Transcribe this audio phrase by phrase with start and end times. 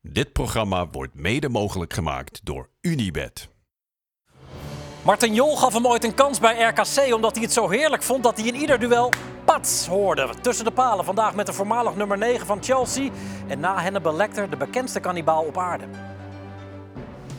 [0.00, 3.48] Dit programma wordt mede mogelijk gemaakt door Unibed.
[5.02, 8.22] Martin Jol gaf hem ooit een kans bij RKC omdat hij het zo heerlijk vond
[8.22, 9.12] dat hij in ieder duel
[9.44, 10.28] pats hoorde.
[10.40, 13.10] Tussen de palen vandaag met de voormalig nummer 9 van Chelsea
[13.46, 15.84] en na Hannibal Lecter de bekendste kannibaal op aarde.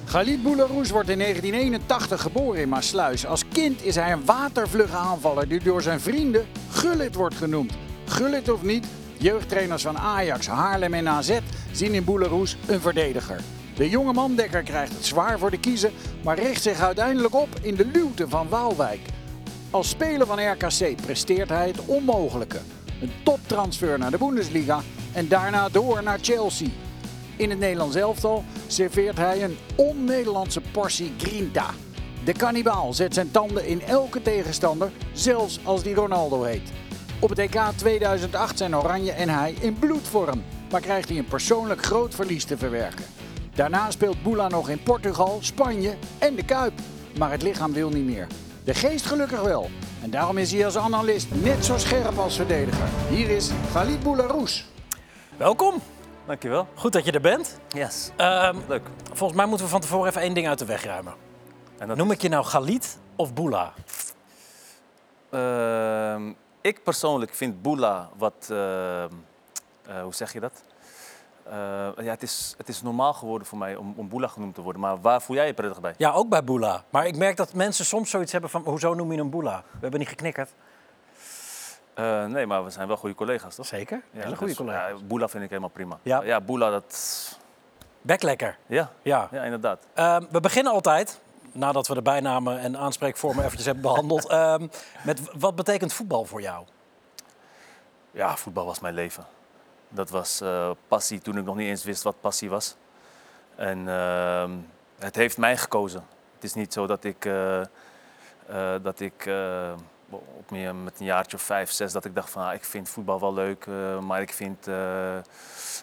[0.05, 3.25] Khalid Boularus wordt in 1981 geboren in Maasluis.
[3.25, 7.73] Als kind is hij een watervlugge aanvaller die door zijn vrienden Gullit wordt genoemd.
[8.05, 8.87] Gullit of niet,
[9.19, 11.39] jeugdtrainers van Ajax, Haarlem en AZ
[11.71, 13.39] zien in Boularus een verdediger.
[13.75, 15.91] De jonge mandekker krijgt het zwaar voor de kiezen,
[16.23, 18.99] maar richt zich uiteindelijk op in de luwte van Waalwijk.
[19.69, 22.59] Als speler van RKC presteert hij het onmogelijke.
[23.01, 24.81] Een toptransfer naar de Bundesliga
[25.13, 26.67] en daarna door naar Chelsea.
[27.35, 31.69] In het Nederlands elftal serveert hij een on-Nederlandse portie grinta.
[32.23, 36.71] De kannibaal zet zijn tanden in elke tegenstander, zelfs als die Ronaldo heet.
[37.19, 41.85] Op het EK 2008 zijn Oranje en hij in bloedvorm, maar krijgt hij een persoonlijk
[41.85, 43.05] groot verlies te verwerken.
[43.55, 46.73] Daarna speelt Boula nog in Portugal, Spanje en de Kuip.
[47.17, 48.27] Maar het lichaam wil niet meer.
[48.63, 49.69] De geest gelukkig wel.
[50.01, 52.87] En daarom is hij als analist net zo scherp als verdediger.
[53.09, 54.65] Hier is Khalid Boularus.
[55.37, 55.81] Welkom,
[56.25, 56.67] Dankjewel.
[56.75, 57.59] goed dat je er bent.
[57.69, 58.11] Yes.
[58.15, 58.87] Ehm, Leuk.
[59.13, 61.13] volgens mij moeten we van tevoren even één ding uit de weg ruimen.
[61.77, 63.73] En dat Noem ik je nou Galit of Boula?
[65.31, 66.31] Ehm,
[66.61, 68.47] ik persoonlijk vind Boela wat.
[68.51, 69.09] ehm,
[69.85, 70.63] eh, hoe zeg je dat?
[71.43, 71.53] Eh,
[71.97, 74.81] ja, het, is, het is normaal geworden voor mij om, om Boela genoemd te worden.
[74.81, 75.93] Maar waar voel jij je prettig bij?
[75.97, 76.83] Ja, ook bij Boula.
[76.89, 79.63] Maar ik merk dat mensen soms zoiets hebben van, hoezo noem je hem Boula?
[79.71, 80.49] We hebben niet geknikkerd.
[81.93, 83.65] Eh, nee, maar we zijn wel goede collega's, toch?
[83.65, 84.87] Zeker, Ja, hele goede dus, collega.
[84.87, 85.99] Ja, Boela vind ik helemaal prima.
[86.01, 86.21] Ja.
[86.23, 87.37] ja Boela, dat.
[88.01, 88.57] Bek lekker.
[88.67, 89.27] Ja, Ja.
[89.31, 89.85] ja inderdaad.
[89.93, 91.19] Ehm, we beginnen altijd,
[91.51, 94.67] nadat we de bijnamen en aanspreekvormen eventjes hebben behandeld, ehm,
[95.03, 96.65] met wat betekent voetbal voor jou?
[98.11, 99.25] Ja, voetbal was mijn leven.
[99.89, 102.75] Dat was eh, passie toen ik nog niet eens wist wat passie was.
[103.55, 104.51] En ehm,
[104.99, 106.03] het heeft mij gekozen.
[106.35, 107.67] Het is niet zo dat ik, eh, eh,
[108.81, 109.29] dat ik
[110.09, 112.89] op meer met een jaartje of vijf, zes, dat ik dacht van ah, ik vind
[112.89, 113.67] voetbal wel leuk,
[114.01, 114.67] maar ik vind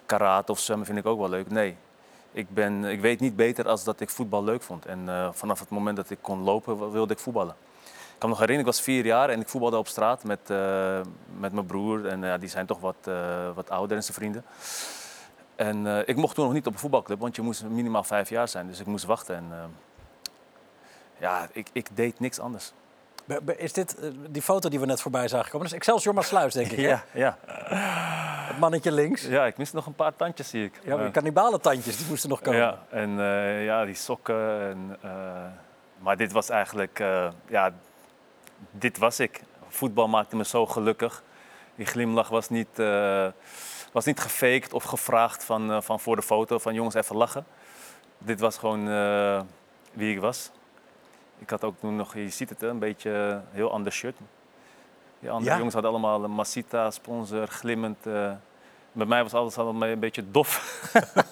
[0.05, 1.49] karate of zwemmen vind ik ook wel leuk.
[1.49, 1.77] Nee,
[2.37, 4.85] ik, ben, ik weet niet beter als dat ik voetbal leuk vond.
[4.85, 7.55] En eh, vanaf het moment dat ik kon lopen, wilde ik voetballen.
[7.83, 10.49] Ik kan me nog herinneren, ik was vier jaar en ik voetbalde op straat met,
[10.49, 11.01] eh,
[11.39, 12.05] met mijn broer.
[12.05, 14.43] En ja, die zijn toch wat, eh, wat ouder en zijn vrienden.
[15.57, 18.29] En eh, ik mocht toen nog niet op een voetbalclub, want je moest minimaal vijf
[18.29, 18.67] jaar zijn.
[18.67, 19.35] Dus ik moest wachten.
[19.35, 19.63] En eh,
[21.17, 22.73] ja, ik, ik deed niks anders.
[23.57, 25.59] Is dit eh, die foto die we net voorbij zagen komen?
[25.59, 26.77] Dat is Excelsior Maasluis, denk ik.
[26.77, 26.87] hè?
[26.87, 27.37] Ja, ja.
[28.47, 29.21] Het mannetje links.
[29.21, 30.79] ja, ik mis nog een paar tandjes, zie ik.
[30.83, 32.59] Ja, maar Eh, kannibalentandjes, die moesten nog komen.
[32.59, 34.61] Ja, en eh, ja, die sokken.
[34.61, 34.97] En,
[35.99, 36.97] maar dit was eigenlijk,
[37.47, 37.71] ja,
[38.71, 39.41] dit was ik.
[39.67, 41.23] Voetbal maakte me zo gelukkig.
[41.75, 42.77] Die glimlach was niet,
[43.91, 47.45] was niet gefaked of gevraagd van, van voor de foto, van jongens even lachen.
[48.17, 48.85] Dit was gewoon
[49.93, 50.51] wie ik was.
[51.39, 54.15] Ik had ook toen nog, je ziet het, een beetje een heel ander shirt.
[55.19, 55.55] Die andere Ja.
[55.55, 58.05] jongens hadden allemaal een Masita, sponsor, glimmend.
[58.05, 58.31] eh.
[58.91, 60.81] bij mij was alles allemaal een beetje dof.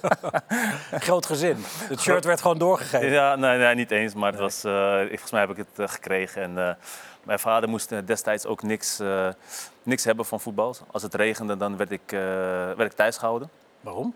[0.92, 1.56] Groot gezin.
[1.64, 3.10] Het shirt werd gewoon doorgegeven.
[3.10, 5.80] Ja, nee, nee, niet eens, maar het was, eh, ik- volgens mij heb ik het
[5.80, 6.42] eh, gekregen.
[6.42, 6.74] En, eh,
[7.24, 9.28] mijn vader moest eh, destijds ook niks, eh,
[9.84, 10.76] niks hebben van voetbal.
[10.92, 12.20] Als het regende, dan werd ik, eh,
[12.76, 13.50] werd ik thuis gehouden.
[13.82, 14.16] Waarom?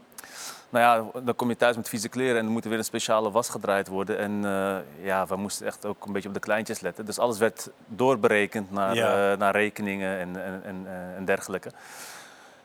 [0.69, 2.83] Nou ja, dan kom je thuis met vieze kleren en er moet er weer een
[2.85, 4.17] speciale was gedraaid worden.
[4.17, 7.05] En eh, ja, we moesten echt ook een beetje op de kleintjes letten.
[7.05, 9.31] Dus alles werd doorberekend naar, Ja.
[9.31, 11.71] eh, naar rekeningen en, en, en, eh, en dergelijke.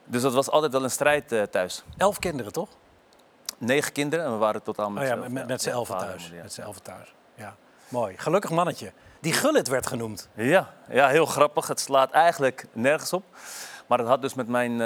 [0.04, 1.84] Dus dat was altijd wel een strijd thuis.
[1.96, 2.68] Elf kinderen, toch?
[3.58, 5.98] Negen kinderen en we waren totaal met Oh ja, z'n- met, met, z'n ja, elfen
[5.98, 6.28] thuis.
[6.34, 6.42] ja.
[6.42, 7.14] Met z'n elfen thuis.
[7.34, 7.54] Ja.
[7.88, 8.18] Mooi.
[8.18, 8.92] Gelukkig mannetje.
[9.20, 10.28] Die Gullit werd genoemd.
[10.34, 11.68] Ja, ja, heel grappig.
[11.68, 13.24] Het slaat eigenlijk nergens op.
[13.86, 14.76] Maar het had dus met mijn,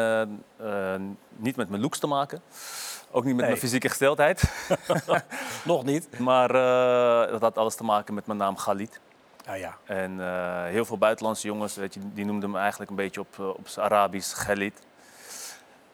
[1.36, 2.40] niet met mijn looks te maken.
[3.10, 3.46] Ook niet met Nee.
[3.46, 4.42] mijn fysieke gesteldheid.
[5.64, 6.18] Nog niet.
[6.18, 9.00] Maar eh, dat had alles te maken met mijn naam Khalid.
[9.46, 9.76] Ah ja.
[9.84, 13.38] En eh, heel veel buitenlandse jongens, weet je, die noemden me eigenlijk een beetje op,
[13.38, 14.80] eh, op zijn Arabisch Khalid.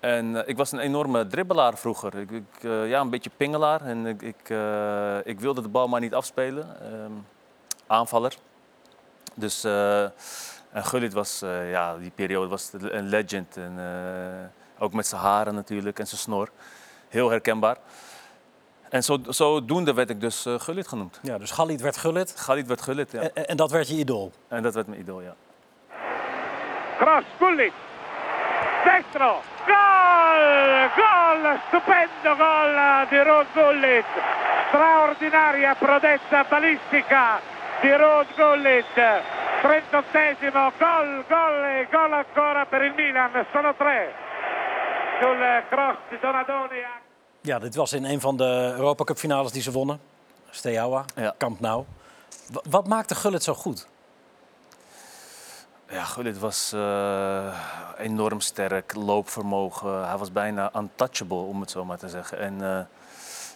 [0.01, 2.19] En ik was een enorme dribbelaar vroeger.
[2.19, 3.81] Ik, ik, ja, een beetje pingelaar.
[3.81, 4.49] En ik, ik,
[5.25, 6.81] ik wilde de bal maar niet afspelen.
[6.81, 7.13] Ehm,
[7.87, 8.35] aanvaller.
[9.35, 11.39] Dus en Gullit was,
[11.71, 13.57] ja, die periode was een legend.
[13.57, 13.79] En,
[14.79, 16.51] ook met zijn haren natuurlijk en zijn snor.
[17.15, 17.77] Heel herkenbaar.
[18.89, 21.19] En zo, zodoende werd ik dus Gullit genoemd.
[21.23, 21.39] ja.
[21.39, 22.35] Dus Galit werd Gullit.
[22.37, 23.21] Gullit werd Gullit, ja.
[23.21, 24.33] En, en dat werd je idool.
[24.49, 25.35] En dat werd mijn idool, ja.
[26.99, 27.73] Cross, Gullit.
[28.85, 29.41] Destro.
[29.67, 30.89] Gol!
[30.97, 31.59] Gol!
[31.67, 34.05] Stupendo gol di Rod Gullit.
[34.69, 37.41] Straordinaria prodezza balistica
[37.81, 38.95] di Rod Gullit.
[39.63, 43.47] 38esimo, gol, gol e gol ancora per il Milan.
[43.53, 44.13] Sono tre.
[45.21, 47.04] Sul cross di Donadoni.
[47.45, 50.01] Ja, dit was in een van de Europa Cup finales die ze wonnen.
[50.51, 51.35] Steaua, Ja.
[51.39, 51.85] Camp Nou.
[52.53, 53.87] Wa- Wat maakte Gullit zo goed?
[55.89, 57.59] Ja, Gullit was eh,
[57.99, 60.07] enorm sterk, loopvermogen.
[60.09, 62.39] Hij was bijna untouchable, om het zo maar te zeggen.
[62.39, 62.85] En eh,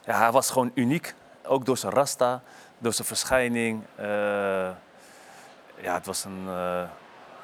[0.07, 1.15] ja, hij was gewoon uniek.
[1.45, 2.43] Ook door zijn rasta,
[2.79, 3.83] door zijn verschijning.
[3.95, 4.07] Eh,
[5.81, 6.47] ja, het was, een,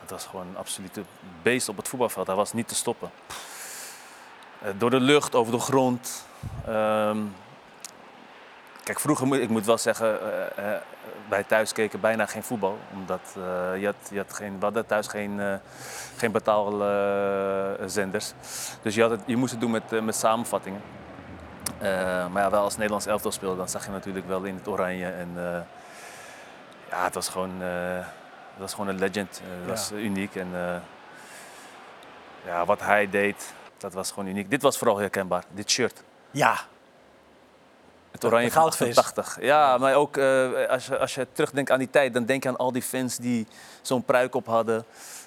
[0.00, 1.02] het was gewoon een absolute
[1.42, 2.26] beest op het voetbalveld.
[2.26, 3.10] Hij was niet te stoppen.
[4.78, 6.26] Door de lucht, over de grond.
[6.66, 7.18] Ehm,
[8.84, 10.20] kijk, vroeger, moet ik moet wel zeggen,
[10.56, 10.80] eh, eh,
[11.28, 12.78] wij thuis keken bijna geen voetbal.
[12.94, 15.54] Omdat eh, je had, je had geen, we hadden thuis geen, eh
[16.16, 18.32] geen betaalzenders.
[18.82, 20.80] dus je, had het, je moest het doen met, eh, met samenvattingen.
[21.78, 24.68] Eh, maar ja, wel als Nederlands elftal speelde, dan zag je natuurlijk wel in het
[24.68, 25.06] oranje.
[25.06, 25.58] En eh,
[26.90, 27.68] ja, het was gewoon, eh,
[28.50, 29.40] het was gewoon een legend.
[29.44, 29.96] Eh, het was Ja.
[29.96, 30.34] eh, uniek.
[30.36, 30.76] En eh,
[32.44, 34.50] ja, wat hij deed, dat was gewoon uniek.
[34.50, 36.02] Dit was vooral herkenbaar, dit shirt.
[36.34, 36.56] Ja,
[38.10, 38.96] Het oranje van goudvis.
[38.96, 39.38] 88.
[39.40, 42.48] Ja, maar ook eh, als, je, als je terugdenkt aan die tijd, dan denk je
[42.48, 43.46] aan al die fans die
[43.82, 44.84] zo'n pruik op hadden.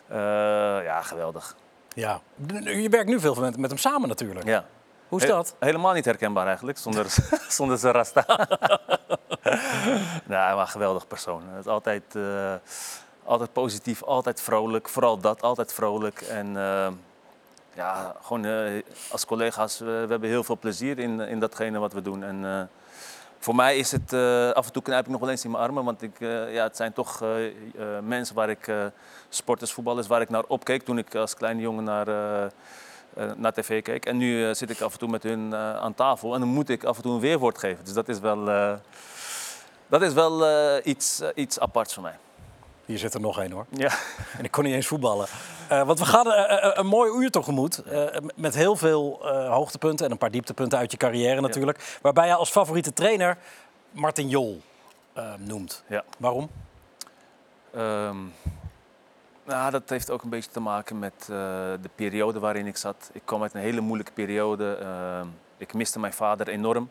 [0.07, 0.18] Eh,
[0.83, 1.56] ja, geweldig.
[1.94, 2.21] ja.
[2.63, 4.45] Je werkt nu veel met, met hem samen natuurlijk.
[4.45, 4.65] Ja.
[5.07, 5.56] Hoe is He- dat?
[5.59, 7.06] helemaal niet herkenbaar eigenlijk, zonder,
[7.57, 8.25] zonder zijn rasta.
[10.25, 11.42] nou, was een geweldig persoon.
[11.50, 12.53] Het is altijd, eh,
[13.24, 14.89] altijd positief, altijd vrolijk.
[14.89, 16.21] Vooral dat, altijd vrolijk.
[16.21, 16.57] En
[17.77, 22.01] ja, gewoon eh, als collega's, we hebben heel veel plezier in, in datgene wat we
[22.01, 22.24] doen.
[22.24, 22.62] En eh,
[23.39, 25.63] voor mij is het, eh, af en toe knijp ik nog wel eens in mijn
[25.63, 25.83] armen.
[25.83, 27.24] Want ik, ja, het zijn toch
[28.03, 28.71] mensen waar ik,
[29.29, 32.06] sporters, voetballers, waar ik naar opkeek toen ik als kleine jongen naar...
[33.35, 34.06] naar tv keek.
[34.06, 36.83] En nu zit ik af en toe met hun aan tafel en dan moet ik
[36.83, 37.85] af en toe een weerwoord geven.
[37.85, 38.45] Dus dat is wel,
[39.88, 40.45] dat is wel
[40.83, 42.15] iets, iets aparts voor mij.
[42.88, 43.66] Hier zit er nog één hoor.
[43.69, 43.92] Ja.
[44.38, 45.28] En ik kon niet eens voetballen.
[45.69, 47.84] Eh, want we gaan eh, eh, een mooi uur tegemoet.
[48.36, 51.98] met heel veel hoogtepunten en een paar dieptepunten uit je carrière natuurlijk.
[52.01, 53.38] Waarbij je als favoriete trainer
[53.92, 54.62] Martin Jol
[55.13, 55.84] eh, noemt.
[55.88, 56.04] Ja.
[56.18, 56.50] Waarom?
[57.74, 58.18] Ehm,
[59.45, 63.10] nou, dat heeft ook een beetje te maken met de periode waarin ik zat.
[63.13, 64.78] Ik kwam uit een hele moeilijke periode.
[64.81, 66.89] Ehm, ik miste mijn vader enorm.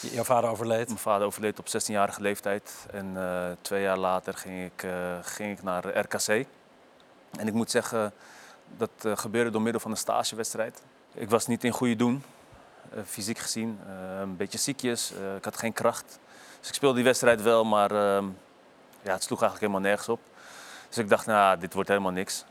[0.00, 0.86] Jouw vader overleed.
[0.86, 2.86] Mijn vader overleed op 16-jarige leeftijd.
[2.90, 6.46] En eh, twee jaar later ging ik, eh, ging ik naar RKC.
[7.38, 8.12] En ik moet zeggen,
[8.76, 10.82] dat eh, gebeurde door middel van een stagewedstrijd.
[11.14, 12.22] Ik was niet in goede doen,
[13.04, 13.78] fysiek gezien.
[14.20, 16.18] Een beetje ziekjes, ik had geen kracht.
[16.60, 18.24] Dus ik speelde die wedstrijd wel, maar ehm,
[19.02, 20.20] ja, het sloeg eigenlijk helemaal nergens op.
[20.88, 22.44] Dus ik dacht, nou, dit wordt helemaal niks.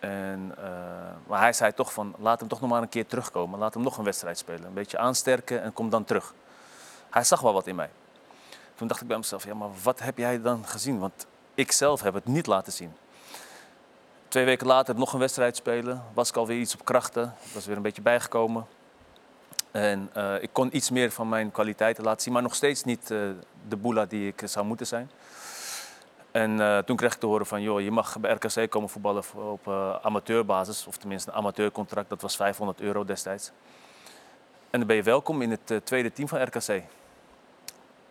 [0.00, 0.54] En,
[1.26, 3.58] maar hij zei toch van, laat hem toch nog maar een keer terugkomen.
[3.58, 4.64] Laat hem nog een wedstrijd spelen.
[4.64, 6.34] Een beetje aansterken en kom dan terug.
[7.14, 7.90] Hij zag wel wat in mij.
[8.74, 10.98] Toen dacht ik bij mezelf, ja, maar wat heb jij dan gezien?
[10.98, 12.92] Want ik zelf heb het niet laten zien.
[14.28, 16.02] Twee weken later nog een wedstrijd spelen.
[16.14, 17.34] Was ik alweer iets op krachten.
[17.52, 18.66] Was weer een beetje bijgekomen.
[19.70, 22.32] En eh, ik kon iets meer van mijn kwaliteiten laten zien.
[22.32, 23.18] Maar nog steeds niet eh,
[23.68, 25.10] de boela die ik zou moeten zijn.
[26.30, 29.24] En eh, toen kreeg ik te horen van, joh, je mag bij RKC komen voetballen
[29.34, 29.68] op
[30.02, 30.86] amateurbasis.
[30.86, 32.08] Of tenminste een amateurcontract.
[32.08, 33.50] Dat was 500 euro destijds.
[34.70, 36.82] En dan ben je welkom in het tweede team van RKC.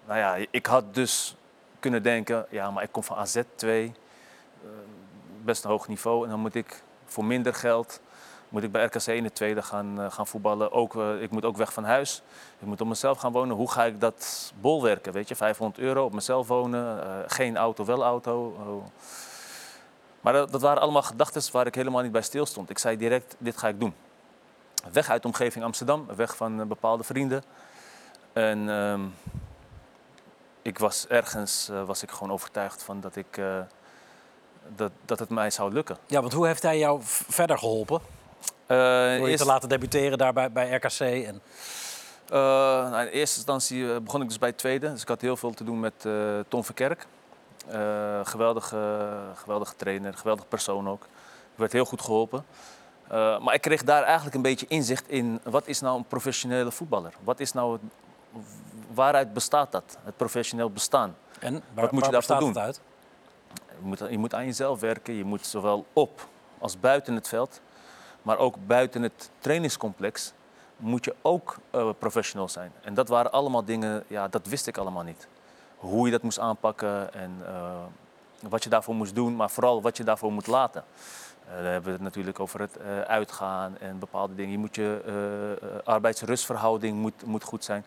[0.05, 1.35] Nou ja, ik had dus
[1.79, 3.93] kunnen denken, ja, maar ik kom van AZ 2,
[4.63, 4.69] eh,
[5.43, 6.23] best een hoog niveau.
[6.23, 8.01] En dan moet ik voor minder geld,
[8.49, 10.71] moet ik bij RKC in het tweede gaan, eh, gaan voetballen.
[10.71, 12.21] Ook, eh, ik moet ook weg van huis.
[12.59, 13.55] Ik moet op mezelf gaan wonen.
[13.55, 15.35] Hoe ga ik dat bolwerken, weet je?
[15.35, 18.55] 500 euro op mezelf wonen, geen auto, wel auto.
[18.67, 18.85] Oh.
[20.21, 22.69] Maar dat, waren allemaal gedachten waar ik helemaal niet bij stilstond.
[22.69, 23.93] Ik zei direct, dit ga ik doen.
[24.91, 27.43] Weg uit de omgeving Amsterdam, weg van bepaalde vrienden.
[28.33, 29.01] En ehm,
[30.63, 33.59] ik was ergens eh, was ik gewoon overtuigd van dat, ik, eh,
[34.75, 35.97] dat, dat het mij zou lukken.
[36.05, 38.01] Ja, want hoe heeft hij jou verder geholpen?
[38.65, 40.99] Eh, Door je eerst- te laten debuteren daar bij, bij RKC.
[40.99, 41.41] En,
[42.29, 44.91] nou, in eerste instantie begon ik dus bij het tweede.
[44.91, 46.05] Dus ik had heel veel te doen met
[46.47, 47.05] Tom Verkerk.
[48.23, 51.03] Geweldige, geweldige trainer, geweldig persoon ook.
[51.53, 52.45] Ik werd heel goed geholpen.
[53.07, 56.71] Eh, maar ik kreeg daar eigenlijk een beetje inzicht in wat is nou een professionele
[56.71, 57.13] voetballer?
[57.23, 57.81] Wat is nou het,
[58.93, 61.15] waaruit bestaat dat, het professioneel bestaan?
[61.43, 62.59] en waar, moet je daarvoor doen?
[62.59, 62.81] uit?
[63.53, 65.13] Je moet, je moet aan jezelf werken.
[65.13, 66.27] Je moet zowel op
[66.59, 67.61] als buiten het veld,
[68.21, 70.33] maar ook buiten het trainingscomplex,
[70.77, 72.71] moet je ook eh, professional zijn.
[72.81, 75.27] En dat waren allemaal dingen, ja, dat wist ik allemaal niet.
[75.77, 77.75] Hoe je dat moest aanpakken en eh,
[78.49, 80.83] wat je daarvoor moest doen, maar vooral wat je daarvoor moet laten.
[81.55, 84.51] Dan hebben we het natuurlijk over het uitgaan en bepaalde dingen.
[84.51, 87.85] Je moet je arbeidsrustverhouding moet, moet goed zijn.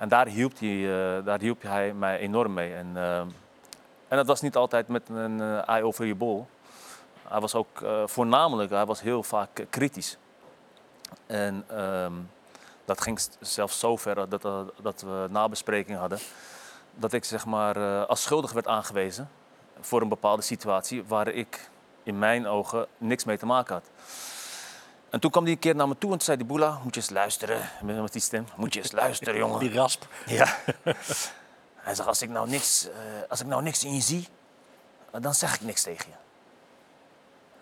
[0.00, 2.74] En daar hielp, hij, eh, daar hielp hij mij enorm mee.
[2.74, 3.18] En, eh,
[4.08, 6.46] en dat was niet altijd met een eh, eye over je bol.
[7.28, 10.18] Hij was ook voornamelijk, hij was heel vaak kritisch.
[11.26, 12.12] En ehm,
[12.84, 14.42] Dat ging zelfs zo ver dat,
[14.82, 16.18] dat we nabespreking hadden.
[16.94, 19.30] Dat ik zeg maar als schuldig werd aangewezen
[19.80, 21.70] voor een bepaalde situatie waar ik
[22.02, 23.90] in mijn ogen niks mee te maken had.
[25.10, 27.00] En toen kwam hij een keer naar me toe en zei die Boela, moet je
[27.00, 29.58] eens luisteren, met die stem, moet je eens luisteren jongen.
[29.58, 30.06] Die rasp.
[30.26, 30.56] Ja.
[31.76, 32.92] Hij zegt, als ik nou niks, eh,
[33.28, 34.28] als ik nou niks in je zie,
[35.10, 36.16] eh, dan zeg ik niks tegen je.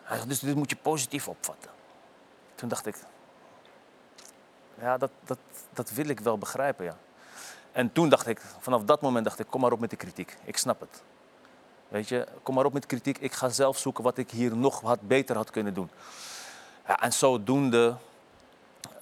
[0.03, 1.71] Hij zegt, dus dit moet je positief opvatten.
[2.55, 2.97] Toen dacht ik,
[4.81, 5.39] ja, dat, dat,
[5.73, 6.97] dat wil ik wel begrijpen, ja.
[7.73, 10.37] En toen dacht ik, vanaf dat moment dacht ik, kom maar op met de kritiek.
[10.45, 11.03] Ik snap het.
[11.89, 13.19] Weet je, kom maar op met kritiek.
[13.19, 15.91] Ik ga zelf zoeken wat ik hier nog wat beter had kunnen doen.
[16.89, 17.97] Ja, en zodoende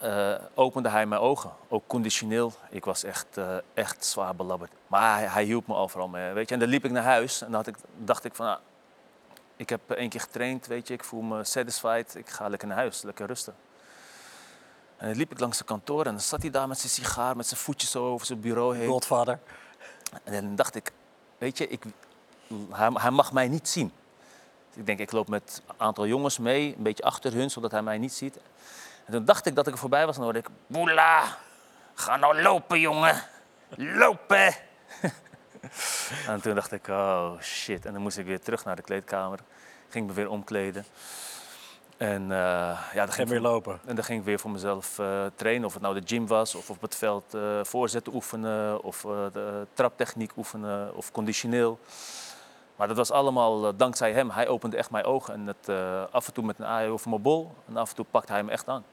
[0.00, 1.52] eh, opende hij mijn ogen.
[1.68, 2.52] Ook conditioneel.
[2.70, 4.70] Ik was echt, eh, echt zwaar belabberd.
[4.86, 6.32] Maar hij, hij hielp me overal mee.
[6.32, 6.54] Weet je.
[6.54, 8.46] En dan liep ik naar huis en dan had ik, dacht ik van...
[8.46, 8.58] ah,
[9.56, 10.94] ik heb één keer getraind, weet je.
[10.94, 12.14] Ik voel me satisfied.
[12.14, 13.54] Ik ga lekker naar huis, lekker rusten.
[14.96, 17.36] En dan liep ik langs zijn kantoor en dan zat hij daar met zijn sigaar,
[17.36, 18.88] met zijn voetjes zo over zijn bureau heen.
[18.88, 19.38] Godvader.
[20.24, 20.92] En dan dacht ik,
[21.38, 21.84] weet je, ik,
[22.70, 23.92] hij, hij mag mij niet zien.
[24.76, 27.82] Ik denk, ik loop met een aantal jongens mee, een beetje achter hun, zodat hij
[27.82, 28.38] mij niet ziet.
[29.04, 31.38] En toen dacht ik dat ik er voorbij was en dan hoorde ik, Boela,
[31.94, 33.22] ga nou lopen, jongen.
[33.76, 34.54] Lopen.
[36.28, 37.86] en toen dacht ik, oh shit.
[37.86, 39.38] En dan moest ik weer terug naar de kleedkamer.
[39.88, 40.84] Ging me weer omkleden.
[41.96, 43.80] En eh, ja, dan ging weer lopen.
[43.86, 45.66] en dan ging ik weer voor mezelf eh, trainen.
[45.66, 49.00] Of het nou de gym was, of op het veld eh, voorzetten oefenen, of
[49.32, 51.78] de traptechniek oefenen, of conditioneel.
[52.76, 54.30] Maar dat was allemaal eh, dankzij hem.
[54.30, 55.34] Hij opende echt mijn ogen.
[55.34, 57.52] En het, eh, af en toe met een aai over mijn bol.
[57.68, 58.84] En af en toe pakte hij me echt aan.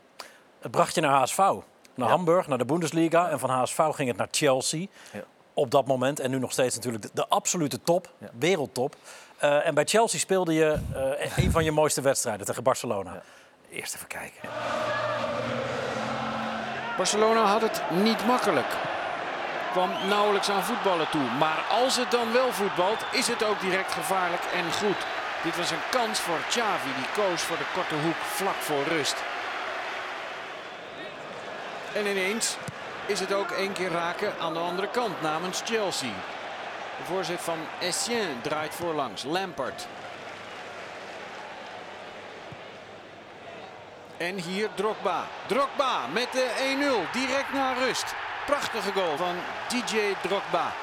[0.60, 1.38] Het bracht je naar HSV.
[1.38, 2.16] Naar Ja.
[2.16, 3.30] Hamburg, naar de Bundesliga.
[3.30, 4.86] En van HSV ging het naar Chelsea.
[5.12, 5.24] Ja.
[5.54, 6.20] Op dat moment.
[6.20, 8.10] En nu nog steeds natuurlijk de, de absolute top.
[8.18, 8.28] Ja.
[8.40, 8.96] Wereldtop.
[9.38, 13.22] Eh, en bij Chelsea speelde je eh, een van je mooiste wedstrijden tegen Barcelona.
[13.70, 14.50] Eerst even kijken.
[16.98, 18.78] Barcelona had het niet makkelijk.
[19.74, 21.30] Kwam nauwelijks aan voetballen toe.
[21.40, 25.06] Maar als het dan wel voetbalt, is het ook direct gevaarlijk en goed.
[25.44, 29.16] Dit was een kans voor Xavi, die koos voor de korte hoek vlak voor rust.
[31.94, 32.58] En ineens
[33.06, 36.14] is het ook één keer raken aan de andere kant namens Chelsea.
[36.98, 39.24] De voorzet van Essien draait voorlangs.
[39.24, 39.88] Lampard.
[44.18, 45.24] En hier Drogba.
[45.46, 48.16] Drogba met de 1-0 direct na rust.
[48.46, 49.36] Prachtige goal van
[49.68, 50.74] DJ Drogba.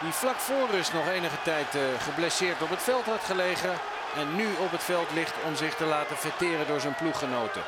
[0.00, 3.72] Die vlak voor rust nog enige tijd eh, geblesseerd op het veld had gelegen.
[4.16, 7.62] En nu op het veld ligt om zich te laten verteren door zijn ploeggenoten.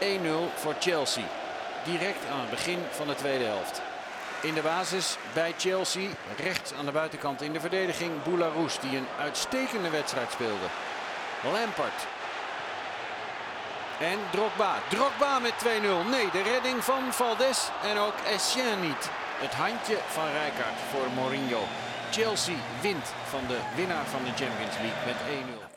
[0.00, 0.04] 1-0
[0.54, 1.24] voor Chelsea.
[1.84, 3.82] Direct aan het begin van de tweede helft.
[4.42, 9.08] In de basis bij Chelsea, rechts aan de buitenkant in de verdediging, Boularus die een
[9.18, 10.66] uitstekende wedstrijd speelde.
[11.52, 12.06] Lampard
[14.02, 14.74] en Drogba.
[14.88, 15.66] Drogba met 2-0.
[16.10, 19.10] Nee, de redding van Valdes en ook Essien niet.
[19.44, 21.60] Het handje van Rijkaard voor Mourinho.
[22.10, 25.16] Chelsea wint van de winnaar van de Champions League met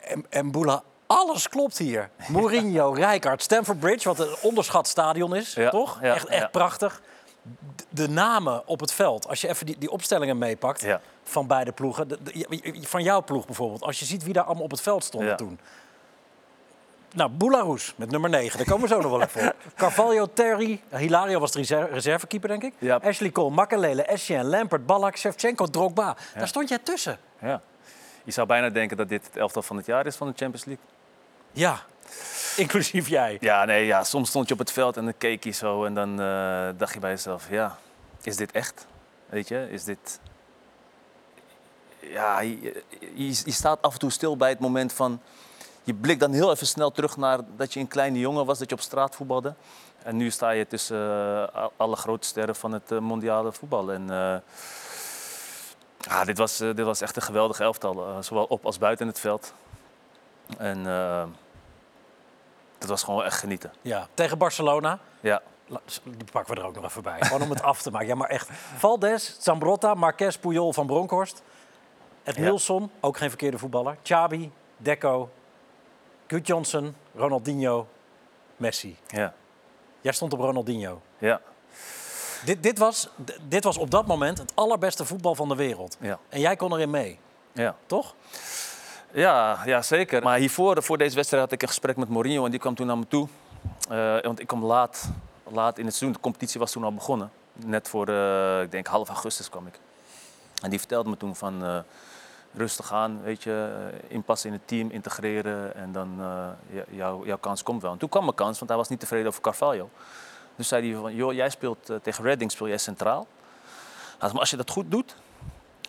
[0.00, 2.10] En, en Boela, alles klopt hier.
[2.28, 5.98] Mourinho, Rijkaard, Stamford Bridge, wat een onderschat stadion is, Ja, toch?
[6.02, 6.48] ja, echt echt ja.
[6.48, 7.00] prachtig.
[7.88, 11.00] De namen op het veld, als je even die, die opstellingen meepakt Ja.
[11.24, 12.08] van beide ploegen.
[12.08, 13.82] de- de- van jouw ploeg bijvoorbeeld.
[13.82, 15.34] Als je ziet wie daar allemaal op het veld stonden Ja.
[15.36, 15.58] toen.
[17.16, 19.56] Nou, Boularus met nummer 9, daar komen we zo nog wel even op.
[19.76, 22.72] Carvalho, Terry, Hilario was de reserve, reservekeeper, denk ik.
[22.78, 22.96] Ja.
[22.96, 26.16] Ashley Cole, Makalele, Essien, Lampert, Ballack, Shevchenko, Drogba.
[26.34, 27.18] Daar stond jij tussen.
[27.40, 27.60] Ja.
[28.24, 30.64] Je zou bijna denken dat dit het elftal van het jaar is van de Champions
[30.64, 30.84] League.
[31.52, 31.80] Ja,
[32.56, 33.36] inclusief jij.
[33.40, 35.94] Ja, nee, ja, soms stond je op het veld en dan keek je zo en
[35.94, 37.78] dan eh, dacht je bij jezelf, ja,
[38.22, 38.86] is dit echt?
[39.26, 40.20] Weet je, is dit...
[42.00, 42.82] Ja, je,
[43.14, 45.20] je, je staat af en toe stil bij het moment van...
[45.86, 48.68] Je blikt dan heel even snel terug naar dat je een kleine jongen was, dat
[48.68, 49.54] je op straat voetbalde.
[50.02, 53.92] En nu sta je tussen eh, al- alle grote sterren van het eh, mondiale voetbal.
[53.92, 54.36] En eh,
[55.98, 59.54] ja, dit, was, dit was echt een geweldig elftal, zowel op als buiten het veld.
[60.58, 60.82] En
[62.78, 63.72] dat was gewoon echt genieten.
[63.82, 64.98] Ja, tegen Barcelona.
[65.20, 65.42] Ja.
[66.04, 67.16] Die pakken we er ook nog even bij.
[67.20, 68.06] Gewoon om het af te maken.
[68.08, 68.48] Ja, maar echt.
[68.76, 71.42] Valdes, Zambrotta, Marquez, Puyol van Bronckhorst.
[72.22, 72.40] Ed Ja.
[72.42, 73.96] Nilsson, ook geen verkeerde voetballer.
[74.02, 75.30] Chabi, Deco,
[76.42, 77.86] Johnson, Ronaldinho,
[78.56, 78.96] Messi.
[79.06, 79.34] Ja,
[80.00, 81.00] Jij stond op Ronaldinho.
[81.18, 81.40] ja,
[82.44, 83.08] Dit, dit, was,
[83.48, 85.96] dit was op dat moment het allerbeste voetbal van de wereld.
[86.00, 87.18] ja, En jij kon erin mee,
[87.52, 87.76] ja.
[87.86, 88.14] toch?
[89.12, 90.22] Ja, ja, zeker.
[90.22, 92.86] Maar hiervoor, voor deze wedstrijd, had ik een gesprek met Mourinho en die kwam toen
[92.86, 93.28] naar me toe.
[93.88, 95.08] Eh, want ik kwam laat,
[95.44, 96.12] laat in het seizoen.
[96.12, 97.30] De competitie was toen al begonnen.
[97.52, 99.78] Net voor, eh, ik denk half augustus kwam ik.
[100.62, 101.78] En die vertelde me toen van eh,
[102.56, 106.48] rustig aan, weet je, eh, inpassen in het team, integreren en dan eh,
[106.96, 107.92] jou- jouw kans komt wel.
[107.92, 109.90] En toen kwam mijn kans, want hij was niet tevreden over Carvalho.
[110.56, 113.26] Dus zei hij van, joh, jij speelt eh, tegen Reading speel jij centraal.
[114.20, 115.16] Maar als je dat goed doet,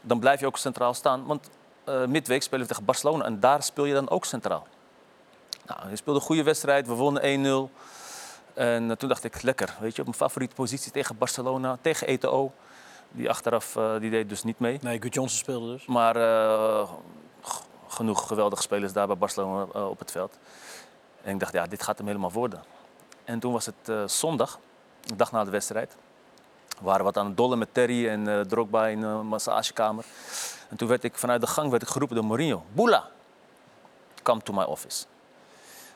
[0.02, 1.26] dan blijf je ook centraal staan.
[1.26, 1.50] Want
[1.84, 4.68] eh, midweek spelen we tegen Barcelona en daar speel je dan ook centraal.
[5.66, 7.72] Nou, hij speelde een goede wedstrijd, we wonnen 1-0.
[8.54, 12.52] En toen dacht ik, lekker, weet je, op mijn favoriete positie tegen Barcelona, tegen ETO.
[13.12, 14.80] Die achteraf, eh, die deed dus niet mee.
[14.82, 15.86] Nee, Gut Johnson speelde dus.
[15.86, 16.90] Maar eh,
[17.88, 20.38] genoeg geweldige spelers daar bij Barcelona eh, op het veld.
[21.22, 22.64] En ik dacht, ja, dit gaat hem helemaal worden.
[23.24, 24.60] En toen was het zondag,
[25.04, 25.96] de dag na de wedstrijd.
[26.68, 30.06] We waren wat aan het dollen met Terry en Drogba in een massagekamer.
[30.70, 32.64] En toen werd ik vanuit de gang werd ik geroepen door Mourinho.
[32.74, 33.10] Boela,
[34.24, 35.06] come to my office.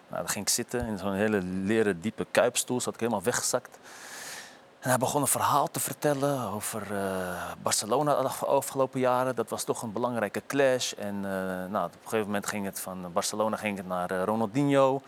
[0.07, 3.77] Nou, dan ging ik zitten in zo'n hele leren diepe kuipstoel, zat ik helemaal weggezakt.
[4.81, 9.35] En hij begon een verhaal te vertellen over eh, Barcelona de afgelopen jaren.
[9.35, 10.91] Dat was toch een belangrijke clash.
[10.93, 14.23] En eh, nou, op een gegeven moment ging het van Barcelona ging het naar eh,
[14.23, 15.01] Ronaldinho.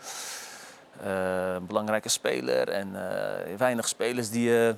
[1.02, 2.92] Een belangrijke speler en
[3.58, 4.74] weinig spelers die,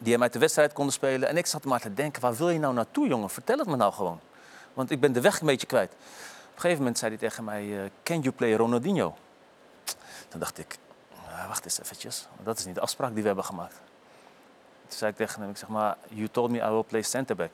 [0.00, 1.28] die hem uit de wedstrijd konden spelen.
[1.28, 3.30] En ik zat maar te denken, waar wil je nou naartoe jongen?
[3.30, 4.20] Vertel het me nou gewoon.
[4.74, 5.90] Want ik ben de weg een beetje kwijt.
[5.90, 9.16] Op een gegeven moment zei hij tegen mij, can you play Ronaldinho?
[10.28, 10.76] Toen dacht ik,
[11.28, 12.26] "Ah, wacht eens eventjes.
[12.42, 13.74] Dat is niet de afspraak die we hebben gemaakt.
[14.88, 17.36] Toen zei ik tegen hem, ik zeg maar, you told me I will play center
[17.36, 17.50] back.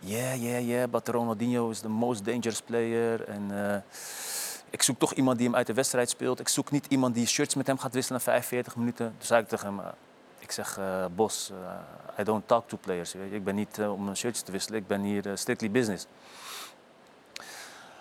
[0.00, 3.28] Yeah, yeah, yeah, but Ronaldinho is the most dangerous player.
[3.28, 3.80] En eh,
[4.70, 6.40] ik zoek toch iemand die hem uit de wedstrijd speelt.
[6.40, 9.06] Ik zoek niet iemand die shirts met hem gaat wisselen na 45 minuten.
[9.06, 9.86] Toen zei ik tegen hem, eh,
[10.38, 11.52] ik zeg, eh, Bos,
[12.20, 13.14] I don't talk to players.
[13.14, 16.06] Ik ben niet om een shirtje te wisselen, ik ben hier strictly business.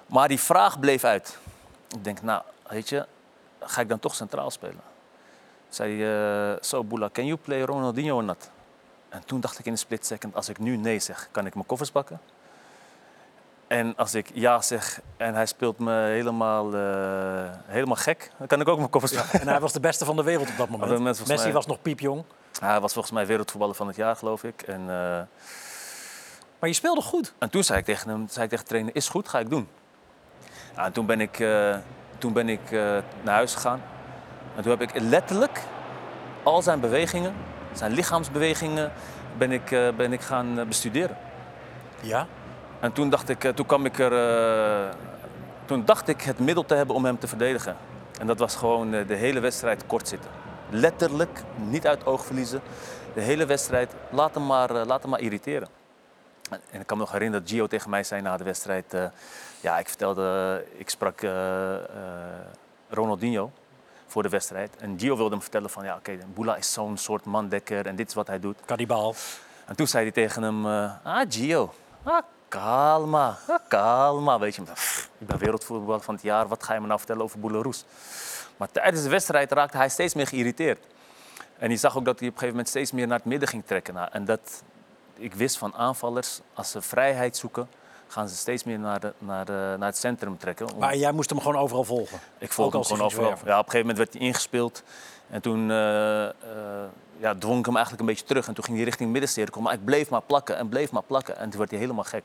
[0.06, 1.38] Maar die vraag bleef uit.
[1.96, 3.06] Ik denk, nou, weet je,
[3.60, 4.82] ga ik dan toch centraal spelen?
[5.70, 8.50] Zei hij, eh, so can you play Ronaldinho or not?
[9.10, 11.54] En toen dacht ik in een split second, als ik nu nee zeg, kan ik
[11.54, 12.20] mijn koffers pakken?
[13.68, 18.62] En als ik ja zeg en hij speelt me helemaal, eh, helemaal gek, dan kan
[18.62, 19.40] ik ook mijn koffers pakken.
[19.42, 21.28] En hij was de beste van de wereld op dat dat moment.
[21.28, 22.24] Messi mij- was nog piepjong.
[22.60, 24.62] Hij was volgens mij wereldvoetballer van het jaar, geloof ik.
[24.62, 25.22] En, eh,
[26.60, 27.34] Maar je speelde goed.
[27.38, 29.50] en toen zei ik tegen hem, zei ik tegen de trainer, is goed, ga ik
[29.50, 29.68] doen.
[30.76, 31.46] Ja, en toen ben ik,
[32.18, 32.72] toen ben ik
[33.22, 33.82] naar huis gegaan.
[34.58, 35.62] En toen heb ik letterlijk
[36.44, 37.34] al zijn bewegingen,
[37.74, 38.92] zijn lichaamsbewegingen,
[39.38, 41.18] ben ik, eh, ben ik gaan eh, bestuderen.
[42.02, 42.28] Ja.
[42.80, 44.96] En toen dacht ik, eh, toen kwam ik er,
[45.66, 47.76] toen dacht ik het middel te hebben om hem te verdedigen.
[48.20, 50.30] En dat was gewoon de hele wedstrijd kort zitten.
[50.70, 52.62] Letterlijk, niet uit oog verliezen.
[53.14, 55.68] De hele wedstrijd, laat hem maar, laat hem maar irriteren.
[56.50, 58.96] En ik kan me nog herinneren dat Gio tegen mij zei na de wedstrijd...
[59.62, 61.22] ja, ik vertelde, ik sprak
[62.90, 63.52] Ronaldinho
[64.08, 64.76] voor de wedstrijd.
[64.76, 68.08] En Gio wilde hem vertellen van, ja oké, Boula is zo'n soort mandekker en dit
[68.08, 68.58] is wat hij doet.
[68.66, 69.16] Kadibaal.
[69.66, 74.40] En toen zei hij tegen hem, eh, ah Gio, ah, kalma, ah, kalma.
[74.40, 74.62] Weet je,
[75.18, 77.86] ik ben wereldvoetballer van het jaar, wat ga je me nou vertellen over Boularoes?
[78.58, 80.80] Maar tijdens de wedstrijd raakte hij steeds meer geïrriteerd.
[81.58, 83.50] En je zag ook dat hij op een gegeven moment steeds meer naar het midden
[83.50, 83.94] ging trekken.
[83.94, 84.64] Nou, en dat,
[85.14, 87.70] ik wist van aanvallers, als ze vrijheid zoeken,
[88.08, 90.74] gaan ze steeds meer naar, de, naar, de, naar het centrum trekken.
[90.74, 92.20] Om- Maar jij moest hem gewoon overal volgen.
[92.38, 93.30] ik volgde hem gewoon overal.
[93.30, 94.84] Ja, op een gegeven moment werd hij ingespeeld.
[95.30, 96.34] En toen eh, eh,
[97.18, 98.48] ja, dwong ik hem eigenlijk een beetje terug.
[98.48, 99.62] En toen ging hij richting middencirkel.
[99.62, 101.38] Maar ik bleef maar plakken en bleef maar plakken.
[101.38, 102.24] En toen werd hij helemaal gek.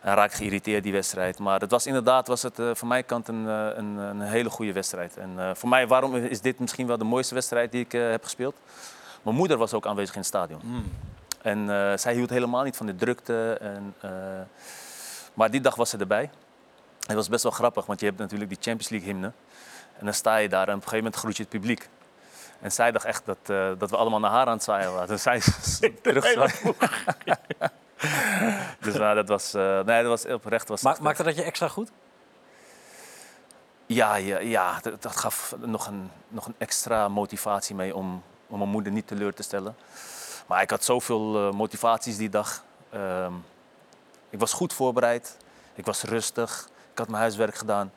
[0.00, 1.38] En raak geïrriteerd die wedstrijd.
[1.38, 4.50] Maar het was inderdaad was het, eh, van mijn kant een, eh, een, een hele
[4.50, 5.16] goede wedstrijd.
[5.16, 8.10] En eh, voor mij, waarom is dit misschien wel de mooiste wedstrijd die ik eh,
[8.10, 8.54] heb gespeeld?
[9.22, 10.60] Mijn moeder was ook aanwezig in het stadion.
[10.60, 10.84] Hmm.
[11.42, 13.56] En eh, zij hield helemaal niet van de drukte.
[13.60, 14.10] En, eh,
[15.34, 16.30] maar die dag was ze erbij.
[17.06, 19.32] Het was best wel grappig, want je hebt natuurlijk die Champions League hymne.
[19.98, 21.88] En dan sta je daar en op een gegeven moment groet je het publiek.
[22.60, 25.08] En zij dacht echt dat, eh, dat we allemaal naar haar aan het zwaaien waren.
[25.08, 25.40] Dus zij
[26.02, 26.74] terugzwaaien.
[28.80, 30.68] dus maar dat was, eh, nee, dat was oprecht.
[30.68, 31.90] Was Ma maakte dat je extra goed?
[33.94, 38.58] ja, ja, ja dat, dat gaf nog een, nog een extra motivatie mee om, om
[38.58, 39.76] mijn moeder niet teleur te stellen.
[40.46, 42.64] Maar ik had zoveel eh, motivaties die dag.
[42.90, 43.32] Ehm,
[44.32, 45.36] ik was goed voorbereid.
[45.74, 46.68] Ik was rustig.
[46.92, 47.92] Ik had mijn huiswerk gedaan.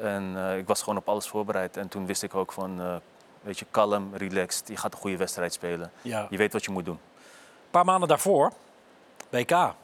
[0.00, 1.76] En eh, ik was gewoon op alles voorbereid.
[1.76, 2.96] En toen wist ik ook van, eh,
[3.42, 4.68] weet je, kalm, relaxed.
[4.68, 5.90] Je gaat een goede wedstrijd spelen.
[6.02, 6.26] Ja.
[6.30, 7.00] Je weet wat je moet doen.
[7.14, 8.52] Een paar maanden daarvoor,
[9.30, 9.50] WK.
[9.50, 9.74] Ja.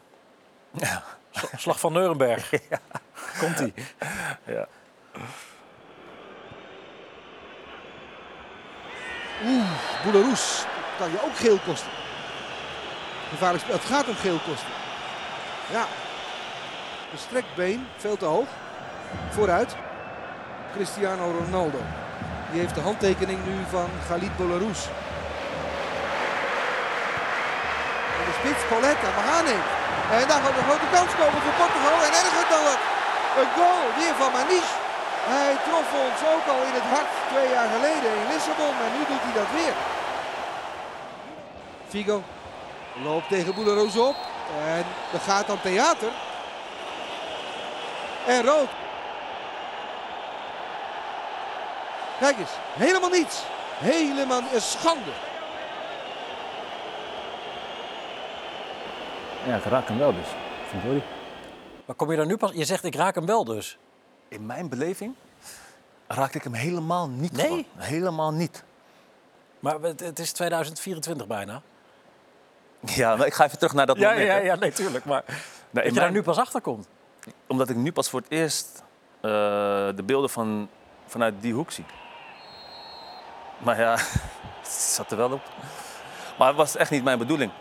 [1.56, 2.50] Slag- van Nuremberg.
[3.40, 3.74] Komt-ie.
[4.46, 4.66] Ja.
[9.44, 9.70] Oeh,
[10.04, 10.64] Boularoes.
[10.98, 11.90] Kan je ook geel kosten.
[13.28, 13.76] Gevaarlijk spel.
[13.76, 14.68] Het gaat om geel kosten.
[15.70, 15.86] Ja.
[17.12, 18.48] Een strekbeen, veel te hoog.
[19.30, 19.76] Vooruit.
[20.74, 21.80] Cristiano Ronaldo.
[22.50, 24.82] Die heeft de handtekening nu van Galit Boularoes.
[28.18, 29.56] En de spits Pauletta, Mahane.
[30.16, 31.98] En daar gaat een grote kans komen voor Portugal.
[32.06, 32.80] En erger dan dat.
[33.38, 34.74] Een goal weer van Maniche.
[35.32, 38.76] Hij trof ons ook al in het hart twee jaar geleden in Lissabon.
[38.86, 39.74] En nu doet hij dat weer.
[41.88, 42.22] Figo
[43.02, 44.16] loopt tegen Boeleroes op.
[44.58, 46.12] En er gaat dan theater.
[48.26, 48.68] En rood.
[52.18, 53.42] Kijk eens, helemaal niets.
[53.78, 55.10] Helemaal een schande.
[59.46, 60.26] Ja, ik raak hem wel dus.
[60.84, 61.02] Jordi.
[61.84, 62.52] Maar kom je daar nu pas...
[62.54, 63.78] Je zegt, ik raak hem wel dus.
[64.28, 65.14] In mijn beleving
[66.06, 67.32] raakte ik hem helemaal niet.
[67.32, 67.46] Nee?
[67.46, 67.64] gewoon.
[67.76, 68.64] Helemaal niet.
[69.60, 71.62] Maar het, het is 2024 bijna.
[72.84, 74.26] Ja, maar ik ga even terug naar dat Ja, moment.
[74.26, 75.04] ja, ja, nee, tuurlijk.
[75.04, 75.22] Maar
[75.70, 76.88] Nee, dat je daar nu pas achter komt.
[77.46, 78.82] Omdat ik nu pas voor het eerst
[79.20, 79.30] eh,
[79.94, 80.68] de beelden van,
[81.06, 81.84] vanuit die hoek zie.
[83.58, 83.92] Maar ja,
[84.62, 85.42] het zat er wel op.
[86.38, 87.52] Maar het was echt niet mijn bedoeling.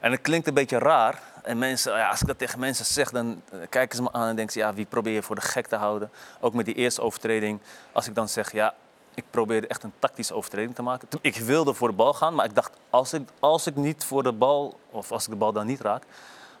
[0.00, 1.20] En het klinkt een beetje raar.
[1.42, 4.28] En mensen, ja, als ik dat tegen mensen zeg, dan eh, kijken ze me aan
[4.28, 4.58] en denken ze...
[4.58, 6.10] ja, wie probeer je voor de gek te houden?
[6.40, 7.60] Ook met die eerste overtreding.
[7.92, 8.74] Als ik dan zeg, ja,
[9.14, 11.08] ik probeerde echt een tactische overtreding te maken.
[11.20, 12.72] Ik wilde voor de bal gaan, maar ik dacht...
[12.90, 15.80] als ik, als ik niet voor de bal, of als ik de bal dan niet
[15.80, 16.04] raak...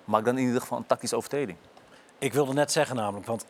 [0.04, 1.58] maak dan in ieder geval een tactische overtreding.
[2.18, 3.44] Ik wilde net zeggen namelijk, want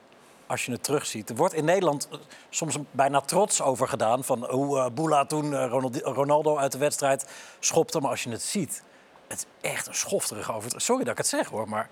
[0.46, 1.30] als je het terugziet...
[1.30, 2.18] Er wordt in Nederland eh,
[2.50, 4.24] soms bijna trots over gedaan...
[4.24, 7.26] van hoe eh Boela toen eh, Ronald- Ronaldo uit de wedstrijd
[7.60, 8.00] schopte.
[8.00, 8.82] Maar als je het ziet,
[9.28, 10.80] het is echt een schofterige over.
[10.80, 11.88] Sorry dat ik het zeg hoor, maar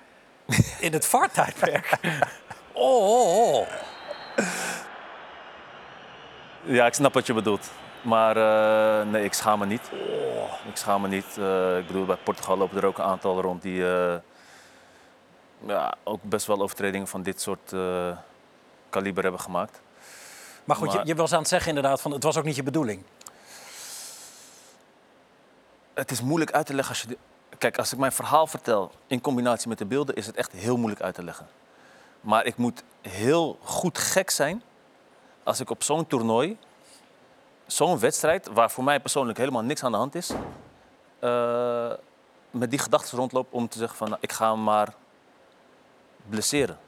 [0.80, 1.98] in het vaartijdperk...
[2.72, 3.68] Oh, oh, oh.
[6.62, 7.70] Ja, ik snap wat je bedoelt.
[8.02, 9.90] Maar eh, nee, ik schaam me niet.
[10.68, 11.38] Ik schaam me niet.
[11.38, 14.14] Eh, ik bedoel, bij Portugal lopen er ook een aantal rond die eh,
[15.66, 17.74] ja, ook best wel overtredingen van dit soort
[18.90, 19.80] kaliber hebben gemaakt.
[20.64, 22.62] Maar goed, je, je was aan het zeggen inderdaad van het was ook niet je
[22.62, 23.02] bedoeling.
[25.94, 27.08] Het is moeilijk uit te leggen als je.
[27.08, 27.18] de-
[27.58, 30.76] Kijk, als ik mijn verhaal vertel in combinatie met de beelden, is het echt heel
[30.76, 31.46] moeilijk uit te leggen.
[32.20, 34.62] Maar ik moet heel goed gek zijn
[35.42, 36.58] als ik op zo'n toernooi,
[37.66, 40.30] zo'n wedstrijd, waar voor mij persoonlijk helemaal niks aan de hand is,
[41.18, 41.92] eh,
[42.50, 44.94] met die gedachten rondloop om te zeggen van nou, ik ga hem maar
[46.28, 46.78] blesseren.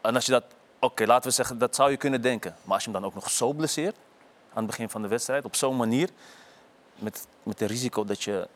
[0.00, 0.44] En als je dat,
[0.78, 2.56] oké, laten we zeggen, dat zou je kunnen denken.
[2.62, 3.96] Maar als je hem dan ook nog zo blesseert,
[4.52, 6.08] aan het begin van de wedstrijd, op zo'n manier,
[6.94, 8.48] met, met het risico dat je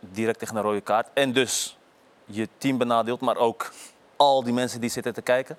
[0.00, 1.78] direct tegen een rode kaart en dus
[2.24, 3.72] je team benadeelt, maar ook
[4.16, 5.56] al die mensen die zitten te kijken.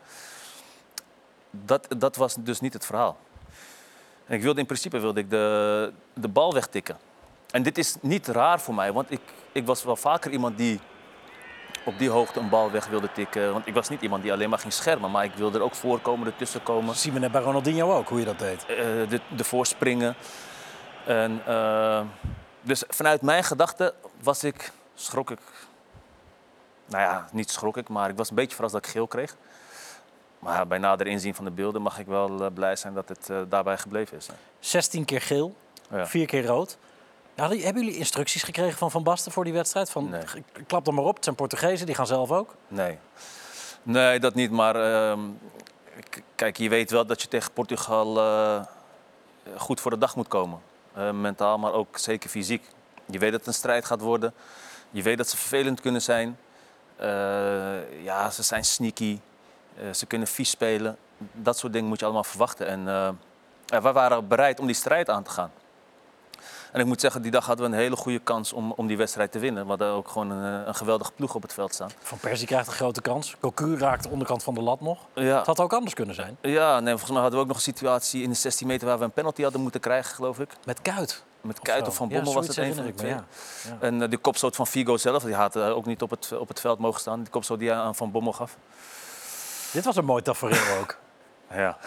[1.52, 3.18] Dat, dat was dus niet het verhaal.
[4.26, 6.98] En ik wilde in principe wilde ik de, de bal wegtikken.
[7.52, 10.80] En dit is niet raar voor mij, want ik, ik was wel vaker iemand die
[11.86, 13.54] op die hoogte een bal weg wilde tikken.
[13.54, 15.76] Want ik was niet iemand die alleen maar ging schermen, maar ik wilde er ook
[15.76, 18.66] voorkomen, ertussen komen zien we net bij Ronaldinho ook, hoe je dat deed.
[18.66, 20.16] eh, de, ervoor springen.
[21.06, 22.02] En, eh,
[22.62, 25.40] dus vanuit mijn gedachten was ik, schrok ik,
[26.86, 29.36] nou ja, niet schrok ik, maar ik was een beetje verrast dat ik geel kreeg.
[30.41, 33.30] Maar bij nader inzien van de beelden mag ik wel eh, blij zijn dat het
[33.30, 34.27] eh, daarbij gebleven is.
[34.27, 34.34] hè.
[34.60, 35.56] 16 keer geel,
[35.91, 36.08] Ja.
[36.08, 36.77] 4 keer rood.
[37.36, 39.89] Hadden- hebben jullie instructies gekregen van Van Basten voor die wedstrijd?
[39.89, 40.23] Van, Nee.
[40.67, 42.56] klap er maar op, het zijn Portugezen, die gaan zelf ook.
[42.67, 42.97] Nee.
[43.84, 44.51] Nee, dat niet.
[44.51, 45.19] Maar ehm,
[46.36, 48.62] kijk, je weet wel dat je tegen Portugal eh,
[49.58, 50.60] goed voor de dag moet komen.
[51.13, 52.63] Mentaal, maar ook zeker fysiek.
[53.06, 54.34] Je weet dat het een strijd gaat worden.
[54.89, 56.38] Je weet dat ze vervelend kunnen zijn.
[58.04, 59.19] Ja, ze zijn sneaky.
[59.76, 60.98] Eh, ze kunnen vies spelen.
[61.18, 62.68] Dat soort dingen moet je allemaal verwachten.
[62.68, 63.10] En eh,
[63.66, 65.52] ja, wij waren bereid om die strijd aan te gaan.
[66.72, 68.98] En ik moet zeggen, die dag hadden we een hele goede kans om, om die
[68.98, 69.64] wedstrijd te winnen.
[69.64, 71.90] We hadden ook gewoon een, eh, een geweldige ploeg op het veld staan.
[72.00, 73.36] Van Persie krijgt een grote kans.
[73.40, 75.00] Cocu raakt de onderkant van de lat nog.
[75.14, 75.38] Ja.
[75.38, 76.38] Het had ook anders kunnen zijn.
[76.42, 78.98] Ja, nee, volgens mij hadden we ook nog een situatie in de 16 meter waar
[78.98, 80.50] we een penalty hadden moeten krijgen, geloof ik.
[80.66, 81.24] Met Kuit.
[81.42, 83.12] Met Kuit of Van Bommel ja, was het een van de twee.
[83.12, 83.26] ja.
[83.80, 86.80] En de kopstoot van Figo zelf, die had ook niet op het, op het veld
[86.80, 87.20] mogen staan.
[87.20, 88.58] Die kopstoot die hij aan Van Bommel gaf.
[89.72, 90.98] Dit was een mooi tafereel ook.
[91.54, 91.78] Ja,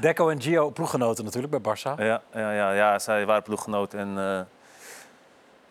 [0.00, 1.98] Deco en Gio, ploeggenoten natuurlijk bij Barça.
[1.98, 4.18] ja, ja, ja, ja zij waren ploeggenoten en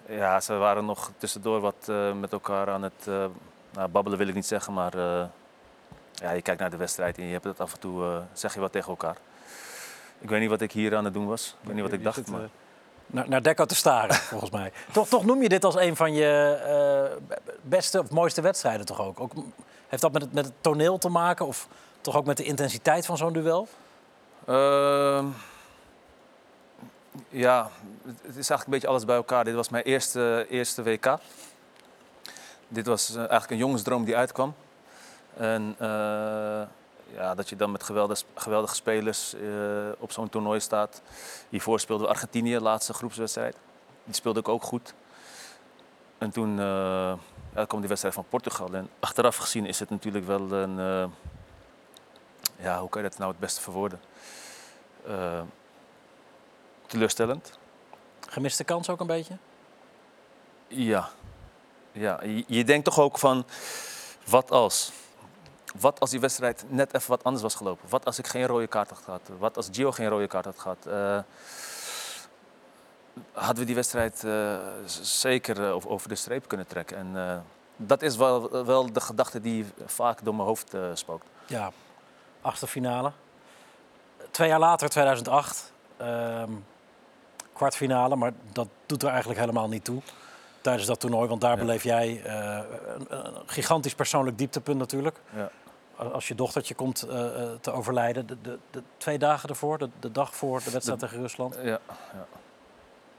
[0.07, 3.25] eh, ja, ze waren nog tussendoor wat eh, met elkaar aan het eh,
[3.73, 4.97] nou, babbelen, wil ik niet zeggen, maar
[6.11, 8.59] ja, je kijkt naar de wedstrijd en je hebt het af en toe, zeg je
[8.59, 9.17] wat tegen elkaar.
[10.19, 11.55] Ik weet niet wat ik hier aan het doen was.
[11.61, 12.27] Ik weet niet wat ik dacht.
[12.27, 12.49] Maar...
[13.05, 14.71] Naar, naar Deco te staren, volgens mij.
[14.91, 17.17] Toch, toch noem je dit als een van je
[17.61, 19.19] beste of mooiste wedstrijden toch ook?
[19.19, 19.33] ook
[19.93, 21.67] heeft dat met het, met het toneel te maken of
[22.01, 23.67] toch ook met de intensiteit van zo'n duel?
[24.45, 25.25] Ehm,
[27.29, 27.69] ja,
[28.05, 29.43] het is eigenlijk een beetje alles bij elkaar.
[29.43, 31.17] Dit was mijn eerste, eerste WK.
[32.67, 34.53] Dit was eh, eigenlijk een jongensdroom die uitkwam.
[35.37, 35.87] En eh,
[37.15, 39.41] ja, dat je dan met geweldige, geweldige spelers eh,
[39.97, 41.01] op zo'n toernooi staat.
[41.49, 43.55] Hiervoor speelde Argentinië, laatste groepswedstrijd.
[44.03, 44.93] Die speelde ik ook goed.
[46.17, 46.57] En toen
[47.55, 48.73] ja, kwam die wedstrijd van Portugal.
[48.73, 50.79] En achteraf gezien is het natuurlijk wel een...
[50.79, 51.05] eh,
[52.55, 54.01] ja, hoe kan je dat nou het beste verwoorden?
[55.07, 55.41] Eh,
[56.87, 57.57] teleurstellend.
[58.29, 59.37] Gemiste kans ook een beetje?
[60.67, 61.09] Ja.
[61.91, 62.23] ja.
[62.23, 63.45] Je, je denkt toch ook van,
[64.27, 64.91] wat als?
[65.79, 67.89] Wat als die wedstrijd net even wat anders was gelopen?
[67.89, 69.21] Wat als ik geen rode kaart had gehad?
[69.37, 70.85] Wat als Gio geen rode kaart had gehad?
[70.85, 71.19] Eh,
[73.31, 74.57] hadden we die wedstrijd eh,
[75.01, 76.97] zeker eh, over, de streep kunnen trekken.
[76.97, 77.37] En eh,
[77.75, 81.25] dat is wel, wel de gedachte die vaak door mijn hoofd eh, spookt.
[81.47, 81.71] Ja,
[82.41, 83.11] achtste finale.
[84.31, 86.51] Twee jaar later, 2008, ehm,
[87.53, 90.01] kwartfinale, maar dat doet er eigenlijk helemaal niet toe
[90.61, 91.29] tijdens dat toernooi.
[91.29, 91.57] Want daar Ja.
[91.57, 95.17] beleef jij een, een gigantisch persoonlijk dieptepunt natuurlijk.
[95.35, 95.49] Ja.
[95.95, 96.95] Als je dochtertje komt
[97.61, 101.19] te overlijden, de, de, de twee dagen ervoor, de, de dag voor de wedstrijd tegen
[101.19, 101.57] Rusland.
[101.63, 101.79] Ja.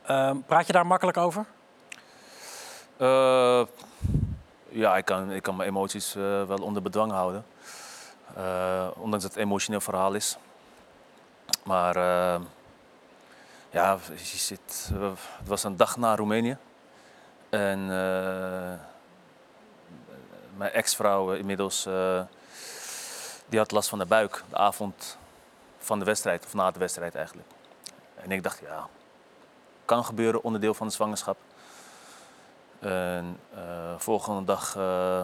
[0.06, 1.46] Ehm, praat je daar makkelijk over?
[2.96, 3.62] Eh,
[4.68, 7.44] ja, ik kan, ik kan mijn emoties eh, wel onder bedwang houden.
[8.36, 10.36] Eh, ondanks dat het emotioneel verhaal is.
[11.62, 11.96] Maar
[13.70, 13.98] ja,
[14.48, 14.92] het
[15.44, 16.56] was een dag na Roemenië.
[17.48, 17.86] En
[20.56, 21.88] mijn ex-vrouw inmiddels,
[23.46, 24.42] die had last van de buik.
[24.48, 25.18] De avond
[25.78, 27.48] van de wedstrijd, of na de wedstrijd eigenlijk.
[28.14, 28.88] En ik dacht, ja,
[29.84, 31.36] kan gebeuren, onderdeel van de zwangerschap.
[32.84, 35.22] En eh, volgende dag eh,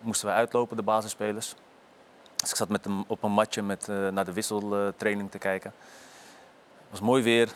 [0.00, 1.54] moesten wij uitlopen, de basisspelers.
[2.36, 5.72] Dus ik zat met hem op een matje met, eh, naar de wisseltraining te kijken.
[6.76, 7.52] Het was mooi weer.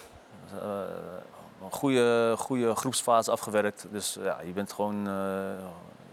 [1.62, 3.86] Een goede, goede groepsfase afgewerkt.
[3.90, 5.04] Dus ja, je bent gewoon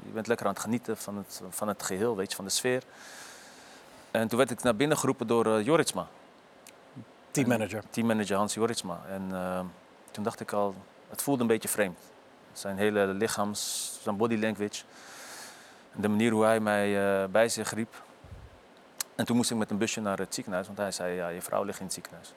[0.06, 2.52] je bent lekker aan het genieten van het, van het geheel, weet je, van de
[2.52, 2.84] sfeer.
[4.12, 6.08] En toen werd ik naar binnen geroepen door Joritsma
[7.32, 7.84] Teammanager.
[7.90, 9.02] teammanager Hans Joritsma.
[9.08, 9.32] En
[10.12, 10.76] toen dacht ik al,
[11.10, 12.00] het voelde een beetje vreemd.
[12.54, 14.84] Zijn hele lichaams, zijn body language.
[15.95, 18.04] De manier hoe hij mij eh, bij zich riep.
[19.15, 21.41] En toen moest ik met een busje naar het ziekenhuis, want hij zei, ja, je
[21.41, 22.34] vrouw ligt in het ziekenhuis.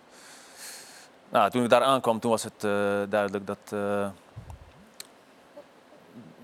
[1.29, 2.71] Nou, toen ik daar aankwam, toen was het eh,
[3.09, 4.09] duidelijk dat, eh,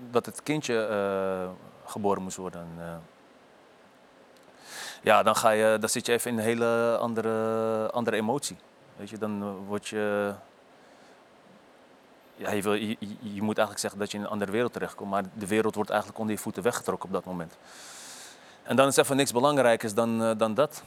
[0.09, 1.49] dat het kindje
[1.85, 2.61] geboren moest worden.
[2.61, 3.03] En,
[5.01, 8.57] ja, dan, ga je, dan zit je even in een hele andere, andere emotie.
[8.95, 10.33] Weet je, dan word je.
[12.41, 15.23] Ja, je, wil, je, moet eigenlijk zeggen dat je in een andere wereld terechtkomt, maar
[15.33, 17.57] de wereld wordt eigenlijk onder je voeten weggetrokken op dat moment.
[18.63, 20.83] En dan is even niks belangrijkers dan, eh, dan dat.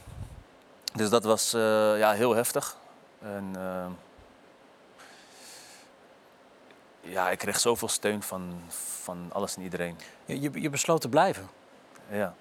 [0.93, 2.77] Dus dat was eh, ja, heel heftig.
[3.19, 3.85] En, eh,
[7.01, 8.61] ja, ik kreeg zoveel steun van,
[8.99, 9.97] van alles en iedereen.
[10.25, 11.49] Je, je, besloot te blijven.
[12.09, 12.33] Ja.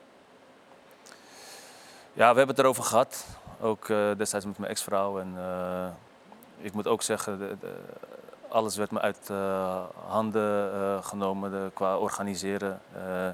[2.13, 3.27] Ja, we hebben het erover gehad.
[3.61, 5.19] Ook destijds met mijn ex-vrouw.
[5.19, 5.37] En
[6.59, 7.83] ik moet ook zeggen, de, de-
[8.55, 12.81] alles werd me uit eh, handen eh, genomen qua organiseren.
[12.93, 13.29] Eh,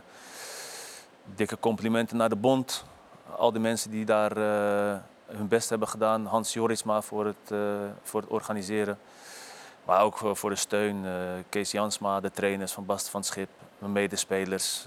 [1.34, 2.84] dikke complimenten naar de bond.
[3.36, 4.36] Al die mensen die daar
[5.26, 6.26] hun best hebben gedaan.
[6.26, 7.54] Hans Jorisma voor het,
[8.02, 8.98] voor het organiseren.
[9.84, 11.04] Maar ook voor, de steun.
[11.48, 13.48] Kees Jansma, de trainers van Bast van Schip.
[13.78, 14.86] Mijn medespelers.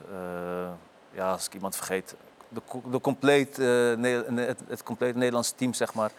[1.11, 2.15] ja, als ik iemand vergeet.
[2.49, 6.11] De, de compleet, het, het complete Nederlandse team, zeg maar.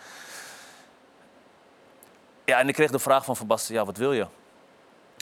[2.45, 4.27] Ja, en ik kreeg de vraag van Van Basten, ja, wat wil je?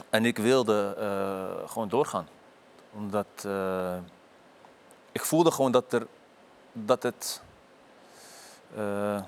[0.09, 2.27] En ik wilde eh, gewoon doorgaan.
[2.93, 3.97] Omdat eh,
[5.11, 6.07] ik voelde gewoon dat, er,
[6.71, 7.41] dat het,
[8.75, 9.21] eh,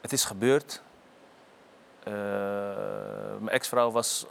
[0.00, 0.82] het is gebeurd.
[3.38, 4.26] Mijn ex-vrouw was,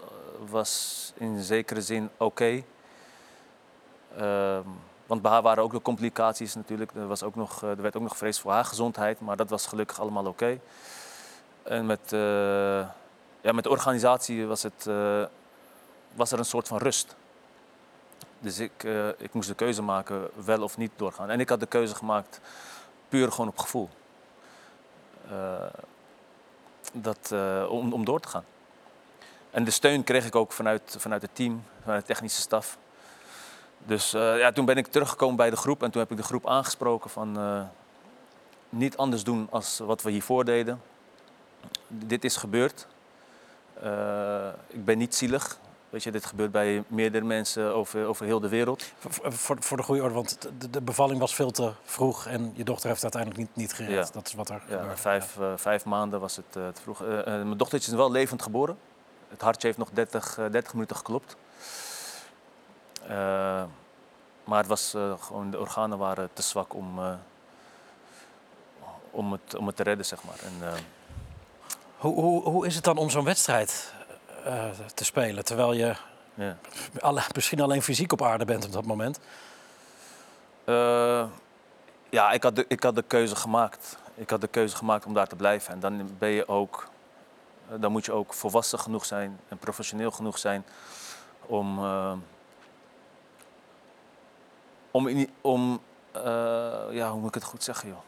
[0.50, 2.64] was in zekere zin oké.
[4.18, 4.68] Ehm,
[5.06, 6.92] want bij haar waren ook nog complicaties natuurlijk.
[6.96, 9.68] Er, was ook nog, er werd ook nog gevreesd voor haar gezondheid, maar dat was
[9.68, 10.60] gelukkig allemaal oké.
[11.64, 12.88] En met, eh,
[13.42, 15.24] ja, met de organisatie was, het, eh,
[16.14, 17.16] was er een soort van rust.
[18.40, 21.30] Dus ik, eh, ik moest de keuze maken wel of niet doorgaan.
[21.30, 22.40] En ik had de keuze gemaakt
[23.10, 23.90] puur gewoon op gevoel.
[26.94, 27.34] Dat,
[27.70, 28.46] om, om door te gaan.
[29.52, 32.78] En de steun kreeg ik ook vanuit, vanuit het team, vanuit de technische staf.
[33.78, 36.48] Dus ja, toen ben ik teruggekomen bij de groep en toen heb ik de groep
[36.48, 37.38] aangesproken van
[38.70, 40.82] niet anders doen als wat we hiervoor deden.
[41.88, 42.88] Dit is gebeurd.
[43.82, 45.60] Eh, ik ben niet zielig.
[45.90, 48.84] Weet je, dit gebeurt bij meerdere mensen over, over heel de wereld.
[49.00, 52.52] Voor, voor, voor de goede orde, want de, de bevalling was veel te vroeg en
[52.56, 54.08] je dochter heeft uiteindelijk niet, niet gered.
[54.08, 54.14] Ja.
[54.14, 54.98] Dat is wat er Ja, gebeurde.
[54.98, 57.00] vijf, eh, vijf maanden was het eh, te vroeg.
[57.26, 58.78] Mijn dochtertje is wel levend geboren.
[59.30, 61.36] Het hartje heeft nog 30, eh, 30 minuten geklopt.
[64.44, 67.00] Maar het was, gewoon, de organen waren te zwak om,
[69.12, 70.40] om, het, om het te redden, zeg maar.
[70.44, 70.74] En,
[72.04, 73.94] Hoe, hoe, hoe is het dan om zo'n wedstrijd
[74.44, 75.96] eh, te spelen, terwijl je
[76.34, 76.58] ja.
[77.00, 79.20] alle, misschien alleen fysiek op aarde bent op dat moment?
[80.64, 81.26] Eh,
[82.10, 83.98] ja, ik had, de, ik had de keuze gemaakt.
[84.16, 85.74] Ik had de keuze gemaakt om daar te blijven.
[85.74, 86.88] En dan ben je ook.
[87.70, 90.66] eh, dan moet je ook volwassen genoeg zijn en professioneel genoeg zijn
[91.46, 92.14] om, eh,
[94.92, 96.22] om, om eh,
[96.92, 98.02] ja, hoe moet ik het goed zeggen, joh?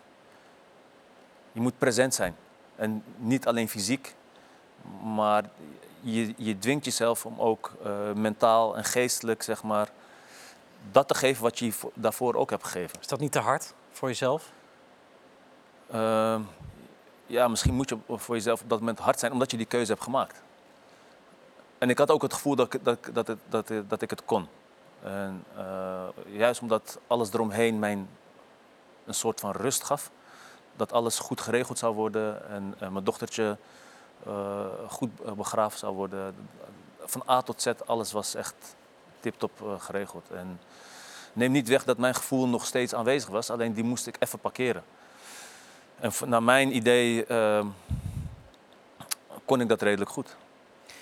[1.51, 2.35] Je moet present zijn.
[2.75, 4.15] En niet alleen fysiek,
[5.03, 5.43] maar
[5.99, 9.89] je, je dwingt jezelf om ook eh, mentaal en geestelijk, zeg maar,
[10.91, 12.99] dat te geven wat je vo- daarvoor ook hebt gegeven.
[12.99, 14.51] Is dat niet te hard voor jezelf?
[15.91, 16.41] Ehm,
[17.25, 19.91] ja, misschien moet je voor jezelf op dat moment hard zijn, omdat je die keuze
[19.91, 20.41] hebt gemaakt.
[21.77, 24.25] En ik had ook het gevoel dat ik, dat, dat, het, dat, dat ik het
[24.25, 24.47] kon.
[25.03, 28.05] En, eh, juist omdat alles eromheen mij
[29.05, 30.11] een soort van rust gaf.
[30.75, 33.57] Dat alles goed geregeld zou worden en eh, mijn dochtertje
[34.25, 36.35] eh, goed eh, begraven zou worden.
[36.99, 38.55] Van A tot Z, alles was echt
[39.19, 40.29] tip-top eh, geregeld.
[40.31, 40.59] En
[41.33, 44.39] neem niet weg dat mijn gevoel nog steeds aanwezig was, alleen die moest ik even
[44.39, 44.83] parkeren.
[45.99, 47.67] En naar mijn idee ehm,
[49.45, 50.35] kon ik dat redelijk goed.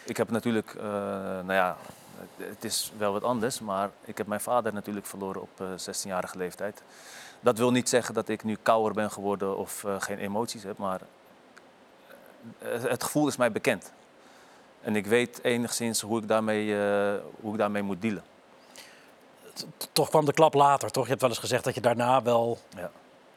[0.03, 1.77] Ik heb natuurlijk, nou ja,
[2.37, 6.37] het- is wel wat anders, maar ik heb mijn vader natuurlijk verloren op eh 16-jarige
[6.37, 6.81] leeftijd.
[7.43, 10.77] Dat wil niet zeggen dat ik nu kouder ben geworden of eh, geen emoties heb,
[10.77, 11.01] maar
[12.59, 13.91] eh, het gevoel is mij bekend.
[14.81, 18.23] En ik weet enigszins hoe ik daarmee, eh, hoe ik daarmee moet dealen.
[19.91, 21.03] Toch kwam de klap later, toch?
[21.03, 22.91] Je hebt wel eens gezegd dat je daarna wel Ja.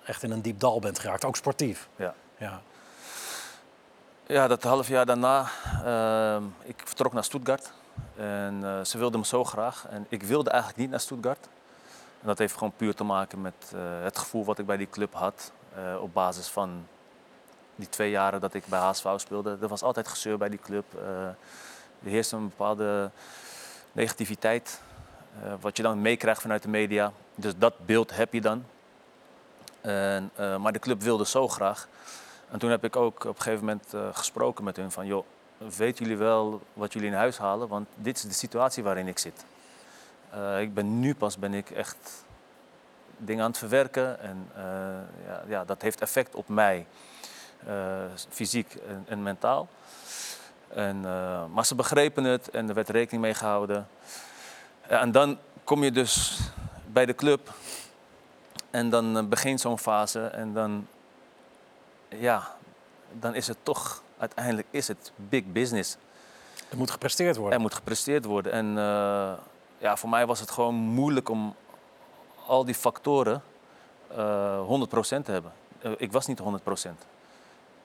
[0.05, 1.89] echt in een diep dal bent geraakt, ook sportief.
[1.97, 2.15] Ja.
[2.37, 2.61] Ja.
[4.27, 5.47] Ja, dat half jaar daarna,
[5.85, 7.73] ehm, ik vertrok naar Stuttgart.
[8.17, 9.87] En ze wilden me zo graag.
[9.91, 11.49] En ik wilde eigenlijk niet naar Stuttgart.
[12.21, 14.91] En dat heeft gewoon puur te maken met eh, het gevoel wat ik bij die
[14.91, 15.53] club had.
[15.75, 16.87] eh, op basis van
[17.75, 19.59] die twee jaren dat ik bij HSV speelde.
[19.61, 20.85] Er was altijd gezeur bij die club.
[20.95, 21.29] eh
[22.03, 23.11] er heerste een bepaalde
[23.93, 24.81] negativiteit.
[25.61, 27.13] wat je dan meekrijgt vanuit de media.
[27.35, 28.65] Dus dat beeld heb je dan.
[29.81, 31.89] En, maar de club wilde zo graag.
[32.51, 35.25] En toen heb ik ook op een gegeven moment gesproken met hun van, joh,
[35.77, 37.69] weten jullie wel wat jullie in huis halen?
[37.69, 39.45] Want dit is de situatie waarin ik zit.
[40.31, 42.25] Eh, ik ben nu pas ben ik echt
[43.19, 44.63] dingen aan het verwerken en eh,
[45.27, 46.87] ja, ja, dat heeft effect op mij,
[47.67, 49.69] eh, fysiek en, en mentaal.
[50.69, 51.01] En,
[51.53, 53.89] maar ze begrepen het en er werd rekening mee gehouden.
[54.89, 56.39] Ja, en dan kom je dus
[56.87, 57.55] bij de club
[58.71, 60.87] en dan begint zo'n fase en dan
[62.09, 62.57] ja,
[63.13, 65.97] dan is het toch, uiteindelijk is het big business.
[66.69, 67.55] Er moet gepresteerd worden.
[67.55, 68.53] Er moet gepresteerd worden.
[68.53, 68.77] En
[69.79, 71.55] ja, voor mij was het gewoon moeilijk om
[72.47, 73.43] al die factoren
[74.09, 75.53] eh 100% te hebben.
[75.79, 77.07] Eh, ik was niet 100%.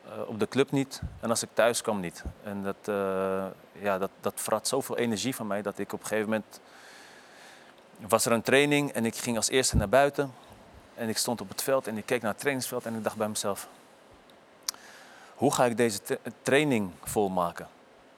[0.05, 2.23] Eh, op de club niet en als ik thuis kwam niet.
[2.43, 6.05] En dat, eh ja, dat, dat vrat zoveel energie van mij dat ik op een
[6.05, 6.59] gegeven moment...
[8.07, 10.33] was er een training en ik ging als eerste naar buiten.
[10.95, 13.15] En ik stond op het veld en ik keek naar het trainingsveld en ik dacht
[13.15, 13.67] bij mezelf...
[15.35, 17.67] Hoe ga ik deze tra- training volmaken?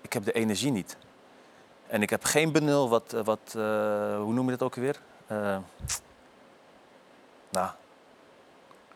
[0.02, 0.98] Ik heb de energie niet.
[1.94, 5.00] En ik heb geen benul wat, eh, wat eh, hoe noem je dat ook weer?
[5.28, 5.58] Eh,
[7.52, 7.70] nou,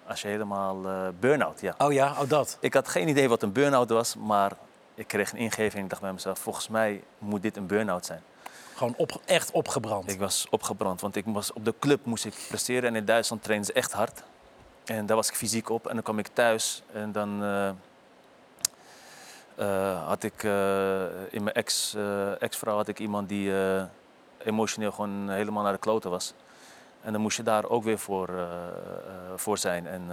[0.07, 1.75] als je helemaal eh burn-out, ja.
[1.77, 2.57] Oh ja, oh dat.
[2.59, 4.51] Ik had geen idee wat een burn-out was, maar
[4.95, 8.05] ik kreeg een ingeving en ik dacht bij mezelf, volgens mij moet dit een burn-out
[8.05, 8.21] zijn.
[8.75, 10.11] Gewoon op, echt opgebrand.
[10.11, 13.43] Ik was opgebrand, want ik was, op de club moest ik presteren en in Duitsland
[13.43, 14.23] trainen ze echt hard.
[14.85, 17.43] En daar was ik fysiek op en dan kwam ik thuis en dan
[19.57, 23.53] eh, had ik eh, in mijn ex, eh, ex-vrouw had ik iemand die
[24.37, 26.33] emotioneel gewoon helemaal naar de kloten was.
[27.01, 28.29] En dan moest je daar ook weer voor,
[29.35, 29.87] voor zijn.
[29.87, 30.09] En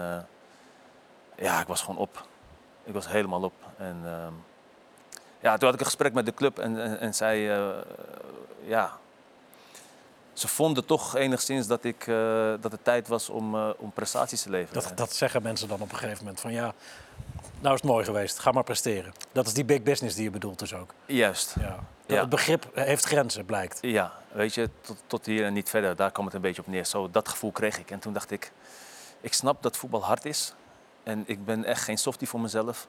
[1.37, 2.27] ja, ik was gewoon op.
[2.85, 3.53] Ik was helemaal op.
[3.77, 4.33] En ehm,
[5.41, 7.39] ja, toen had ik een gesprek met de club en, en, zij,
[8.65, 8.99] ja,
[10.33, 12.05] ze vonden toch enigszins dat, ik,
[12.61, 14.83] dat het tijd was om, om prestaties te leveren.
[14.83, 16.75] Dat, dat zeggen mensen dan op een gegeven moment van ja,
[17.65, 19.13] nou is het mooi geweest, ga maar presteren.
[19.33, 20.95] Dat is die big business die je bedoelt dus ook.
[21.07, 21.55] Juist.
[21.61, 21.79] Ja.
[22.07, 22.21] Ja.
[22.21, 23.79] Het begrip heeft grenzen, blijkt.
[23.81, 25.97] Ja, weet je, tot, tot hier en niet verder.
[25.97, 26.85] Daar kwam het een beetje op neer.
[26.85, 27.91] Zo, dat gevoel kreeg ik.
[27.91, 28.53] En toen dacht ik,
[29.21, 30.55] ik snap dat voetbal hard is.
[31.03, 32.87] En ik ben echt geen softie voor mezelf.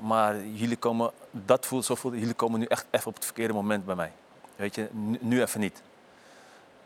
[0.00, 3.54] Maar jullie komen, dat voelt zo voelt, jullie komen nu echt even op het verkeerde
[3.54, 4.12] moment bij mij.
[4.56, 5.82] Weet je, nu, nu even niet.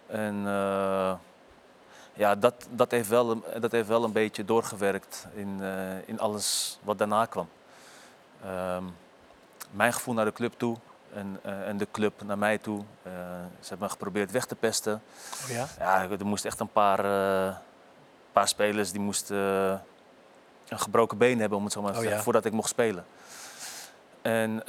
[0.06, 1.14] En eh,
[2.18, 6.20] ja, dat, dat, heeft wel, een- dat heeft wel een beetje doorgewerkt in, eh, in
[6.20, 7.48] alles wat daarna kwam.
[8.44, 8.84] Ehm,
[9.70, 10.76] mijn gevoel naar de club toe
[11.14, 12.78] en, eh, en de club naar mij toe.
[13.02, 13.12] Eh,
[13.60, 15.02] ze hebben me geprobeerd weg te pesten.
[15.44, 15.66] Oh ja?
[15.78, 17.56] Ja, er moesten echt een paar, eh,
[18.32, 19.36] paar spelers die moesten
[20.68, 22.24] een gebroken been hebben, om het zo maar te Oh, zeggen, ja.
[22.24, 23.04] voordat ik mocht spelen.
[24.22, 24.62] En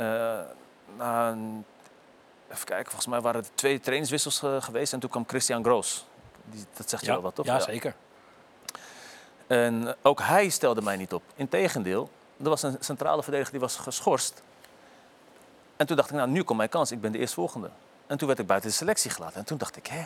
[0.97, 1.65] na een-
[2.51, 6.07] even kijken, volgens mij waren er twee trainingswissels geweest en toen kwam Christian Groos.
[6.51, 7.45] Die, dat zegt je wel wat, toch?
[7.45, 7.95] Ja, zeker.
[9.47, 11.23] En ook hij stelde mij niet op.
[11.35, 12.09] Integendeel,
[12.43, 14.41] er was een centrale verdediger die was geschorst.
[15.77, 16.91] En toen dacht ik, nou, nu komt mijn kans.
[16.91, 17.69] Ik ben de eerstvolgende.
[18.07, 19.39] En toen werd ik buiten de selectie gelaten.
[19.39, 20.03] En toen dacht ik, hè?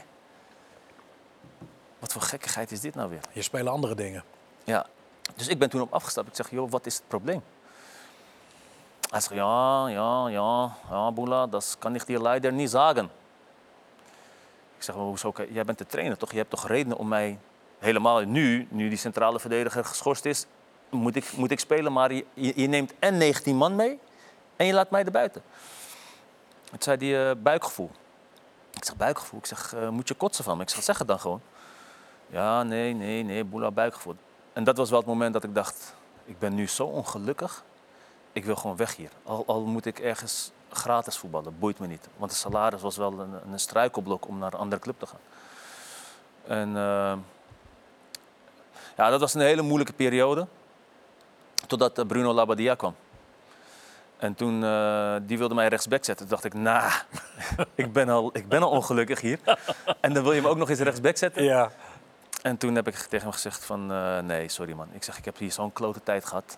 [1.99, 3.21] Wat voor gekkigheid is dit nou weer?
[3.31, 4.23] Je spelen andere dingen.
[4.63, 4.85] Ja.
[5.35, 6.27] Dus ik ben toen op afgestapt.
[6.27, 7.43] Ik zeg, joh, wat is het probleem?
[9.09, 13.11] Hij zegt, ja, ja, ja, ja, Boela, dat kan ik die leider niet zeggen.
[14.87, 16.31] Ik zeg, kan- Jij bent de trainer toch?
[16.31, 17.39] Je hebt toch redenen om mij
[17.79, 20.45] helemaal nu, nu die centrale verdediger geschorst is,
[20.89, 23.99] moet ik, moet ik spelen, maar je, je je neemt en 19 man mee
[24.55, 25.41] en je laat mij erbuiten.
[26.71, 27.91] Het zei die eh, buikgevoel.
[28.73, 29.39] Ik zeg, buikgevoel?
[29.39, 30.63] Ik zeg, eh, moet je kotsen van me?
[30.63, 31.41] Ik zeg, zeg het dan gewoon.
[32.27, 34.15] Ja, nee, nee, nee, Boela, buikgevoel.
[34.53, 35.93] En dat was wel het moment dat ik dacht,
[36.25, 37.63] ik ben nu zo ongelukkig.
[38.31, 39.09] Ik wil gewoon weg hier.
[39.23, 42.07] Al, al moet ik ergens gratis voetballen, boeit me niet.
[42.17, 45.19] Want de salaris was wel een, een struikelblok om naar een andere club te gaan.
[46.47, 47.13] En eh,
[48.97, 50.47] ja, dat was een hele moeilijke periode.
[51.67, 52.95] Totdat eh, Bruno Labbadia kwam.
[54.17, 56.27] En toen, eh, die wilde mij rechtsback zetten.
[56.27, 56.91] Toen dacht ik, nou,
[57.75, 59.39] ik, ben al, ik ben al ongelukkig hier.
[59.99, 61.43] En dan wil je me ook nog eens rechtsback zetten?
[61.43, 61.71] Ja.
[62.41, 63.85] En toen heb ik tegen hem gezegd van,
[64.25, 64.87] nee, sorry man.
[64.91, 66.57] Ik zeg, ik heb hier zo'n klote tijd gehad.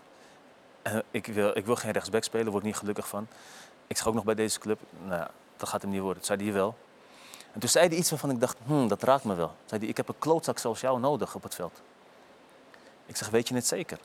[0.81, 3.27] En ik, wil, ik wil geen rechtsback spelen, daar word ik niet gelukkig van.
[3.87, 6.23] Ik zeg ook nog bij deze club, nou ja, dat gaat hem niet worden.
[6.23, 6.75] Toen zei hij wel.
[7.53, 9.55] En toen zei hij iets waarvan ik dacht, hmm, dat raakt me wel.
[9.65, 11.81] Zei hij, ik heb een klootzak zoals jou nodig op het veld.
[13.05, 13.99] Ik zeg, weet je het zeker?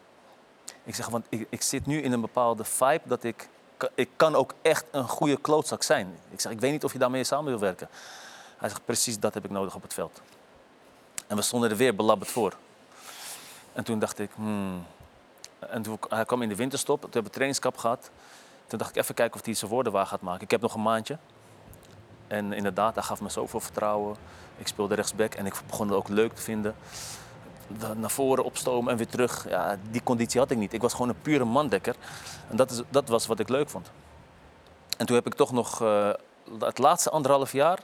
[0.84, 3.48] Ik zeg, want ik, ik zit nu in een bepaalde vibe dat ik...
[3.94, 6.18] Ik kan ook echt een goede klootzak zijn.
[6.30, 7.88] Ik zeg, ik weet niet of je daarmee samen wil werken.
[8.56, 10.20] Hij zegt, precies dat heb ik nodig op het veld.
[11.26, 12.56] En we stonden er weer belabberd voor.
[13.72, 14.86] En toen dacht ik, hmm.
[15.58, 18.10] En toen hij kwam in de winterstop, toen hebben we trainingskamp gehad.
[18.70, 20.42] Toen dacht ik even kijken of hij zijn woorden waar gaat maken.
[20.42, 21.18] Ik heb nog een maandje.
[22.26, 24.16] En inderdaad, hij gaf me zoveel vertrouwen.
[24.56, 26.74] Ik speelde rechtsback en ik begon het ook leuk te vinden.
[27.96, 29.48] Naar voren opstomen en weer terug.
[29.48, 30.72] Ja, die conditie had ik niet.
[30.72, 31.96] Ik was gewoon een pure mandekker.
[32.48, 33.90] En dat, is, dat was wat ik leuk vond.
[34.96, 36.10] En toen heb ik toch nog eh,
[36.58, 37.78] het laatste anderhalf jaar.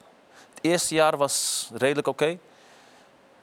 [0.55, 2.39] Het eerste jaar was redelijk oké.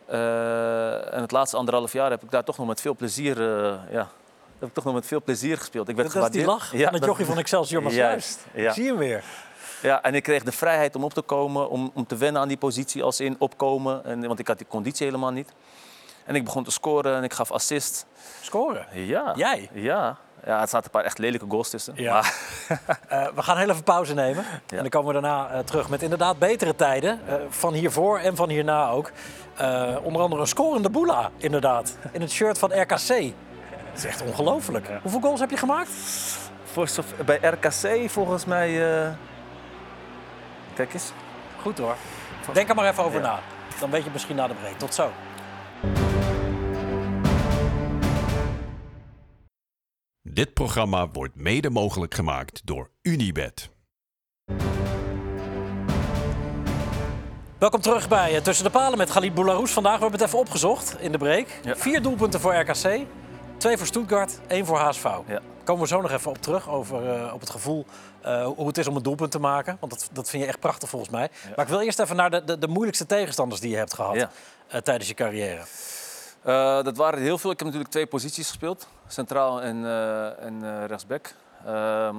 [0.06, 3.92] Eh, en het laatste anderhalf jaar heb ik daar toch nog met veel plezier, eh,
[3.92, 4.10] ja,
[4.64, 5.90] heb ik toch nog met veel plezier gespeeld.
[5.90, 6.72] Ik werd Dat is die gewaardeerd.
[6.72, 7.92] lach Ja, dat- jochie van Excelsior.
[7.92, 8.72] Juist, ja.
[8.74, 9.24] Zie je hem weer.
[9.82, 12.48] Ja, en ik kreeg de vrijheid om op te komen, om, om te wennen aan
[12.48, 14.06] die positie als in opkomen.
[14.06, 15.50] En, want ik had die conditie helemaal niet.
[16.26, 18.06] En ik begon te scoren en ik gaf assist.
[18.42, 18.88] Scoren.
[18.92, 19.34] Ja.
[19.36, 19.70] Jij?
[19.74, 20.18] Ja.
[20.46, 21.94] Ja, het zaten een paar echt lelijke goals tussen.
[21.96, 22.14] Ja.
[22.14, 22.34] Maar,
[23.08, 24.46] Eh, we gaan heel even pauze nemen.
[24.68, 27.20] En dan komen we daarna eh, terug met inderdaad betere tijden.
[27.28, 29.12] eh, van hiervoor en van hierna ook.
[30.04, 31.98] Onder andere een scorende boela, inderdaad.
[32.12, 33.34] In het shirt van RKC.
[33.94, 34.88] Dat is echt ongelooflijk.
[35.02, 35.90] Hoeveel goals heb je gemaakt?
[36.64, 36.90] voor,
[37.26, 39.04] bij RKC volgens mij...
[39.08, 39.14] eh,
[40.74, 41.12] Kijk eens.
[41.62, 41.96] Goed hoor.
[42.54, 43.26] Denk er maar even over Ja.
[43.28, 43.40] na.
[43.80, 44.78] Dan weet je misschien na de break.
[44.78, 45.12] Tot zo.
[50.22, 53.70] Dit programma wordt mede mogelijk gemaakt door Unibed.
[57.58, 59.72] Welkom terug bij eh, Tussen de Palen met Galit Boularus.
[59.72, 61.48] Vandaag we hebben het even opgezocht in de break.
[61.64, 61.76] Ja.
[61.76, 63.06] Vier doelpunten voor RKC.
[63.64, 65.04] Twee voor Stuttgart, één voor HSV.
[65.04, 65.40] Ja.
[65.64, 67.86] Komen we zo nog even op terug, over eh, op het gevoel
[68.22, 69.78] eh, hoe het is om een doelpunt te maken.
[69.80, 71.30] Want dat, dat vind je echt prachtig volgens mij.
[71.56, 74.16] Maar ik wil eerst even naar de, de, de moeilijkste tegenstanders die je hebt gehad
[74.16, 74.30] Ja.
[74.68, 75.64] eh, tijdens je carrière.
[76.84, 77.52] Dat waren heel veel.
[77.52, 78.88] Ik heb natuurlijk twee posities gespeeld.
[79.08, 79.86] Centraal en,
[80.40, 81.34] en rechtsback.
[81.66, 82.16] Ehm,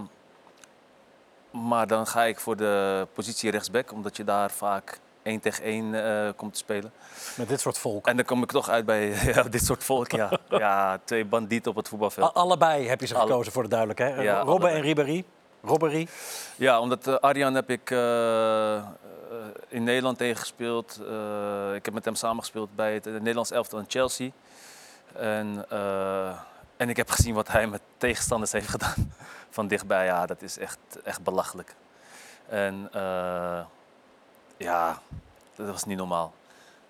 [1.50, 5.94] maar dan ga ik voor de positie rechtsback, omdat je daar vaak één tegen één
[6.04, 6.92] eh, komt te spelen.
[7.36, 8.06] Met dit soort volk.
[8.06, 10.10] En dan kom ik toch uit bij ja, dit soort volk.
[10.10, 10.30] Ja.
[10.48, 12.34] ja, twee bandieten op het A- voetbalveld.
[12.34, 14.20] allebei heb je ze Alle- gekozen voor de duidelijkheid.
[14.22, 14.80] Ja, Robben en.
[14.80, 15.24] Ribéry.
[15.62, 16.08] Robbery.
[16.56, 18.84] Ja, omdat eh, Arjan heb ik eh,
[19.68, 21.00] in Nederland tegen gespeeld.
[21.08, 24.30] Eh, ik heb met hem samengespeeld bij het, Nederlands elftal in Chelsea.
[25.12, 25.66] En,
[26.76, 29.12] en ik heb gezien wat hij met tegenstanders heeft gedaan.
[29.50, 31.74] Van dichtbij, ja, dat is echt, echt belachelijk.
[32.48, 32.90] En
[34.56, 34.98] ja,
[35.56, 36.34] dat was niet normaal.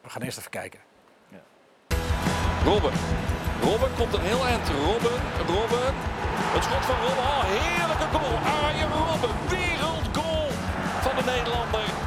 [0.00, 0.80] We gaan eerst even kijken.
[2.64, 2.92] Robben.
[3.62, 4.68] Robben komt een heel eind.
[4.68, 5.94] Robben, Robben.
[6.54, 7.24] Het schot van Robben.
[7.24, 8.36] Oh, heerlijke goal.
[8.64, 9.30] Arjen Robben.
[9.48, 10.48] Wereldgoal
[11.04, 12.03] van de Nederlander.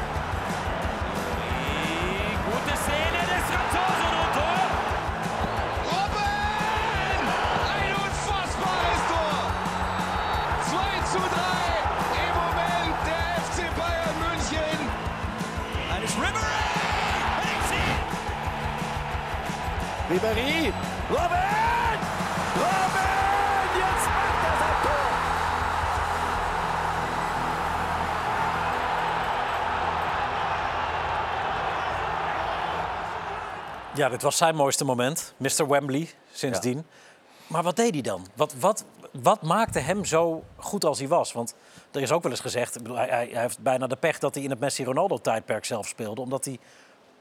[20.17, 20.73] Ribéry.
[21.09, 21.99] Robben!
[22.61, 23.15] Robben!
[23.81, 25.09] Jetzt macht er sein Tor.
[33.95, 35.33] Ja, dit was zijn mooiste moment.
[35.37, 35.67] Mr.
[35.67, 36.85] Wembley, sindsdien.
[37.47, 38.27] Maar wat deed hij dan?
[38.35, 41.33] Wat, wat, wat maakte hem zo goed als hij was?
[41.33, 41.55] Want
[41.91, 44.59] er is ook wel eens gezegd, hij, heeft bijna de pech dat hij in het
[44.59, 46.21] Messi-Ronaldo-tijdperk zelf speelde.
[46.21, 46.59] Omdat hij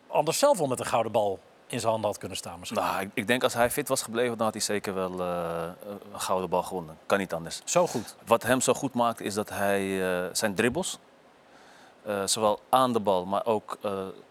[0.07, 2.81] anders zelf wel met een gouden bal in zijn handen had kunnen staan misschien.
[2.81, 5.69] Nou, ik, ik denk als hij fit was gebleven, dan had hij zeker wel eh,
[6.13, 6.99] een gouden bal gewonnen.
[7.07, 7.61] Kan niet anders.
[7.65, 8.17] Zo goed.
[8.27, 10.99] Wat hem zo goed maakt is dat hij eh, zijn dribbles,
[12.03, 13.79] eh, zowel aan de bal, maar ook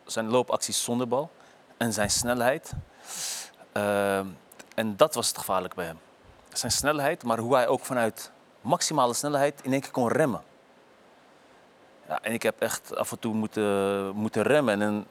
[0.05, 1.31] zijn loopacties zonder bal
[1.77, 2.71] en zijn snelheid.
[4.75, 5.99] en dat was het gevaarlijk bij hem.
[6.53, 8.31] Zijn snelheid, maar hoe hij ook vanuit
[8.61, 10.41] maximale snelheid in één keer kon remmen.
[12.07, 14.81] Ja, en ik heb echt af en toe moeten, moeten remmen.
[14.81, 15.07] En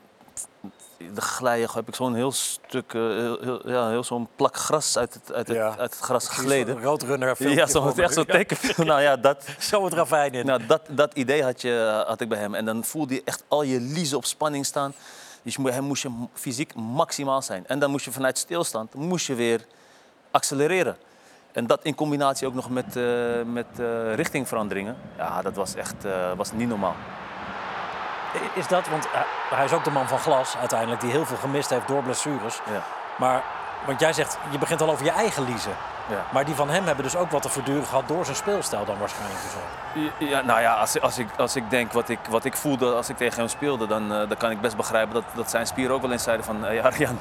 [1.14, 4.98] de glijder heb ik zo'n heel stuk, eh, heel, heel- ja, heel zo'n plak gras
[4.98, 5.68] uit het, uit het, Ja.
[5.78, 6.82] uit het gras gegleden.
[6.82, 8.86] Roodrunner Ja, zo, echt zo'n tekenfilm.
[8.86, 10.46] Nou ja, dat, Zo het ravijn in.
[10.46, 12.54] nou, dat, dat idee had, je, had ik bij hem.
[12.54, 14.94] En dan voelde je echt al je liezen op spanning staan.
[15.42, 17.66] Dus hem moest je fysiek maximaal zijn.
[17.66, 19.64] En dan moest je vanuit stilstand moest je weer
[20.30, 20.96] accelereren.
[21.52, 23.04] En dat in combinatie ook nog met, eh,
[23.52, 24.96] met eh, richtingveranderingen.
[25.16, 26.94] Ja, dat was echt eh, was niet normaal.
[28.54, 29.24] Is dat, want hij-
[29.56, 32.60] hij is ook de man van glas uiteindelijk, die heel veel gemist heeft door blessures.
[32.72, 32.82] Ja.
[33.18, 33.42] Maar,
[33.86, 35.72] want jij zegt, je begint al over je eigen liezen.
[36.08, 36.24] Ja.
[36.32, 38.98] Maar die van hem hebben dus ook wat te verduren gehad door zijn speelstijl dan
[38.98, 39.40] waarschijnlijk.
[39.42, 40.28] Dus.
[40.28, 43.08] Ja, nou ja, als, als, ik, als ik denk wat ik, wat ik voelde als
[43.08, 45.94] ik tegen hem speelde, dan, eh, dan kan ik best begrijpen dat, dat zijn spieren
[45.94, 46.62] ook wel eens zeiden van...
[46.62, 47.18] Hey Arjan,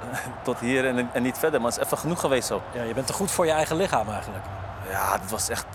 [0.42, 1.60] tot hier en, en niet verder.
[1.60, 2.62] Maar het is even genoeg geweest zo.
[2.72, 4.44] Ja, je bent te goed voor je eigen lichaam eigenlijk.
[4.90, 5.66] Ja, dat was echt...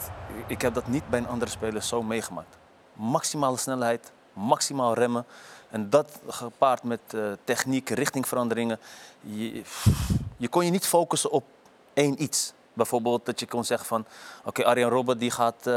[0.47, 2.57] Ik heb dat niet bij een andere speler zo meegemaakt.
[2.93, 4.11] Maximale snelheid,
[4.41, 5.25] maximaal remmen.
[5.69, 8.79] En dat gepaard met eh, techniek, richtingveranderingen.
[9.21, 9.61] Je,
[10.37, 11.43] je kon je niet focussen op
[11.93, 12.53] één iets.
[12.73, 14.05] Bijvoorbeeld dat je kon zeggen van...
[14.45, 15.73] Oké, Arjan Robben die gaat eh,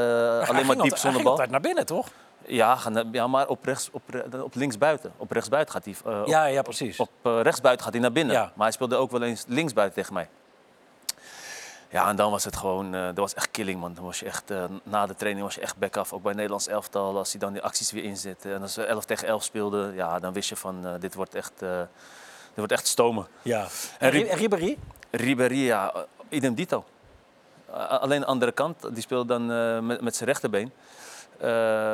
[0.48, 1.30] alleen maar diep zonder bal.
[1.30, 2.08] altijd naar binnen, toch?
[2.46, 2.78] Ja,
[3.12, 4.02] ja, maar op, rechts, op,
[4.42, 5.12] op linksbuiten.
[5.16, 5.94] Op rechtsbuiten gaat hij...
[6.04, 7.00] eh, Ja, ja, precies.
[7.00, 8.34] op eh, rechtsbuiten gaat hij naar binnen.
[8.34, 8.42] Ja.
[8.42, 10.28] Maar hij speelde ook wel eens linksbuiten tegen mij.
[11.94, 13.94] Ja, en dan was het gewoon, eh, dat was echt killing, man.
[13.94, 16.12] Dan was je echt, eh, na de training was je echt back af.
[16.12, 18.52] Ook bij het Nederlands elftal, als hij dan die acties weer inzette.
[18.54, 21.34] En als we 11 tegen 11 speelden, ja, dan wist je van, eh, dit wordt
[21.34, 23.26] echt, dit wordt echt stomen.
[23.42, 23.60] Ja.
[23.62, 23.68] En
[23.98, 24.78] En Ri- Ri- Ribéry?
[25.10, 25.92] Ribéry, ja,
[26.28, 26.84] idem dito.
[27.88, 29.46] Alleen de andere kant, die speelde dan
[29.86, 30.72] met, met zijn rechterbeen.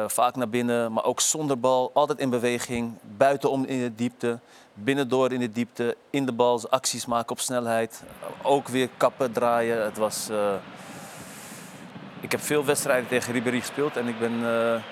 [0.07, 1.91] Vaak naar binnen, maar ook zonder bal.
[1.95, 4.39] Altijd in beweging, buitenom in de diepte,
[4.75, 8.03] binnendoor in de diepte, in de bal, acties maken op snelheid.
[8.43, 9.85] Ook weer kappen, draaien.
[9.85, 10.29] Het was...
[10.31, 10.55] eh,
[12.21, 14.33] Ik heb veel wedstrijden tegen Ribéry gespeeld en ik ben...
[14.45, 14.83] eh,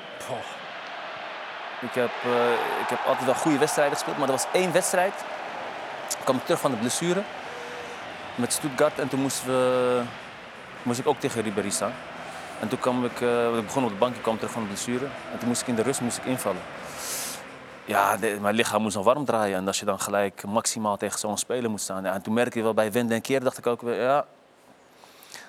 [1.80, 2.52] ik, heb, eh,
[2.82, 5.14] ik heb altijd wel goede wedstrijden gespeeld, maar er was één wedstrijd.
[6.18, 7.22] Ik kwam terug van de blessure
[8.34, 10.02] met Stuttgart en toen moesten we,
[10.82, 11.92] moest ik ook tegen Ribéry staan.
[12.60, 13.18] En toen kwam ik,
[13.64, 15.04] begon op de bank, ik kwam terug van de blessure.
[15.32, 16.60] En toen moest ik in de rust moest ik invallen.
[17.88, 19.56] Ja, de- mijn lichaam moest dan warm draaien.
[19.56, 22.02] En als je dan gelijk maximaal tegen zo'n speler moet staan.
[22.02, 24.26] Ja, en toen merkte je wel bij Wende en Keer, dacht ik ook weer, ja...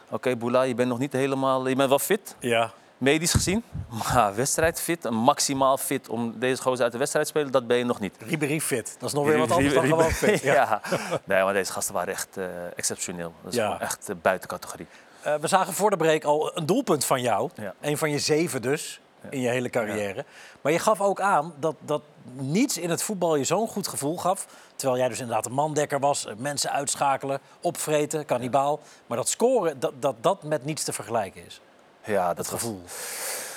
[0.09, 1.67] Oké, Boula, je bent nog niet helemaal...
[1.67, 2.71] Je bent wel fit, Ja.
[2.97, 3.63] medisch gezien.
[4.13, 7.77] Maar wedstrijdfit, en maximaal fit om deze gozer uit de wedstrijd te spelen, dat ben
[7.77, 8.15] je nog niet.
[8.19, 8.95] Ribéry fit.
[8.99, 10.41] Dat is nog weer wat anders dan Ribéry- gewoon fit.
[10.53, 10.53] Ja.
[10.53, 10.81] ja.
[11.23, 13.33] Nee, maar deze gasten waren echt eh, exceptioneel.
[13.43, 13.79] Dat is Ja.
[13.79, 14.87] echt eh, buiten categorie.
[15.21, 17.49] Eh, we zagen voor de break al een doelpunt van jou.
[17.55, 17.73] Ja.
[17.81, 20.25] Een van je zeven dus, in je hele carrière.
[20.61, 22.01] Maar je gaf ook aan dat, dat
[22.33, 24.47] niets in het voetbal je zo'n goed gevoel gaf.
[24.75, 26.25] Terwijl jij dus inderdaad een mandekker was.
[26.25, 28.79] eh, Mensen uitschakelen, opvreten, kannibaal.
[29.07, 31.61] Maar dat scoren, dat, dat dat met niets te vergelijken is.
[32.05, 32.81] Ja, dat Dat was- gevoel.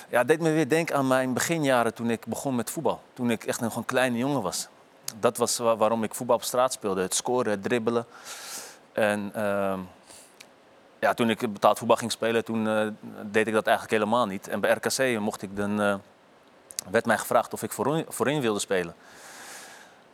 [0.09, 3.01] Ja, deed me weer denken aan mijn beginjaren toen ik begon met voetbal.
[3.15, 4.69] Toen ik echt nog een kleine jongen was.
[5.21, 7.03] Dat was wa- waarom ik voetbal op straat speelde.
[7.03, 8.07] Het scoren, het dribbelen.
[8.93, 9.79] En ehm,
[11.03, 12.87] ja, toen ik betaald voetbal ging spelen, toen eh,
[13.23, 14.49] deed ik dat eigenlijk helemaal niet.
[14.49, 15.95] En bij RKC mocht ik dan, eh,
[16.91, 18.95] werd mij gevraagd of ik voorin, voorin wilde spelen.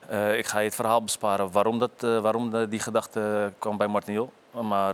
[0.09, 4.14] Eh, ik ga je het verhaal besparen waarom, dat, waarom die gedachte kwam bij Martin
[4.14, 4.32] Jol.
[4.51, 4.93] Maar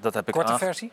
[0.00, 0.92] dat, heb ik Korte versie?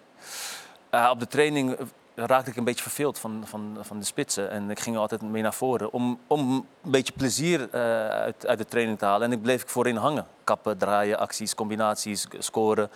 [0.92, 1.78] ja, op de training
[2.16, 4.50] raakte ik een beetje verveeld van, van, van de spitsen.
[4.50, 8.58] En ik ging altijd mee naar voren om, om een beetje plezier eh, uit, uit
[8.58, 9.28] de training te halen.
[9.28, 10.28] En ik bleef ik voorin hangen.
[10.44, 12.90] Kappen, draaien, acties, combinaties, scoren.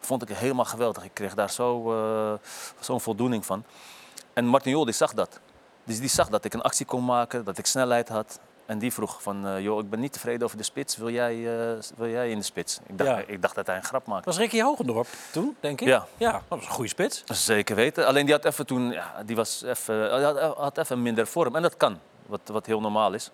[0.00, 1.04] Vond ik helemaal geweldig.
[1.04, 2.32] Ik kreeg daar eh,
[2.80, 3.64] zo'n voldoening van.
[4.32, 5.40] En Martin Jol die zag dat.
[5.84, 8.40] Dus die zag dat ik een actie kon maken, dat ik snelheid had.
[8.66, 10.96] En die vroeg van, eh, joh, ik ben niet tevreden over de spits.
[10.96, 12.78] Wil jij, eh, wil jij in de spits?
[12.86, 13.18] Ik dacht, Ja.
[13.26, 14.24] ik dacht dat hij een grap maakte.
[14.24, 15.86] Was Ricky Hogendorp toen, denk ik?
[15.86, 16.06] Ja.
[16.16, 17.22] Ja, dat was een goede spits.
[17.26, 18.06] Zeker weten.
[18.06, 21.56] Alleen die had even toen, ja, die was even, had, had even minder vorm.
[21.56, 23.30] En dat kan, wat, wat heel normaal is.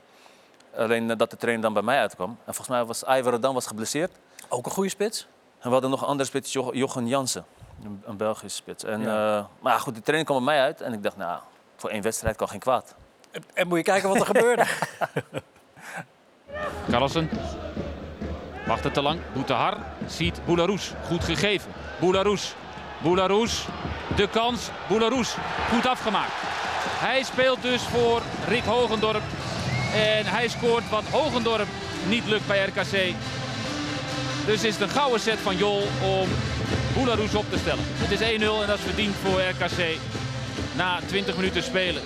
[0.76, 2.31] Alleen eh, dat de trainer dan bij mij uitkwam.
[2.31, 4.11] En volgens mij was Iver dan was geblesseerd.
[4.49, 5.26] Ook een goede spits.
[5.59, 7.45] En we hadden nog een andere spits, Jo- Jochen Jansen.
[8.05, 8.85] Een, Belgische spits.
[8.85, 9.39] En, Ja.
[9.39, 10.81] eh, maar goed, de trainer kwam bij mij uit.
[10.81, 11.41] En ik dacht, nou,
[11.76, 12.95] voor één wedstrijd kan geen kwaad.
[13.55, 14.64] En, moet je kijken wat er gebeurde.
[16.91, 17.31] Carlsen.
[18.66, 19.20] Wacht het te lang.
[19.33, 19.76] Boetehar
[20.07, 20.93] ziet Boularus.
[21.07, 21.70] Goed gegeven.
[22.01, 22.55] Boularus.
[23.03, 23.66] Boularus,
[24.16, 24.70] de kans.
[24.89, 25.35] Boularus,
[25.72, 26.33] goed afgemaakt.
[26.99, 29.22] Hij speelt dus voor Rick Hogendorp.
[29.95, 31.66] En hij scoort wat Hogendorp
[32.09, 33.14] niet lukt bij RKC.
[34.47, 36.28] Dus is een gouden set van Jol om
[36.95, 37.85] Boularus op te stellen.
[37.87, 39.99] Het is 1-0 en dat is verdiend voor RKC
[40.76, 42.03] na 20 minuten spelen.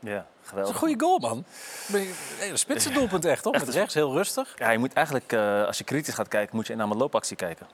[0.00, 0.72] Ja, Dat is geweldig.
[0.72, 1.44] een goede goal, man.
[2.40, 3.52] Een spitse doelpunt echt, toch?
[3.52, 4.54] Met rechts, heel rustig.
[4.56, 7.36] Ja, je moet eigenlijk, eh, als je kritisch gaat kijken, moet je naar mijn loopactie
[7.36, 7.66] kijken.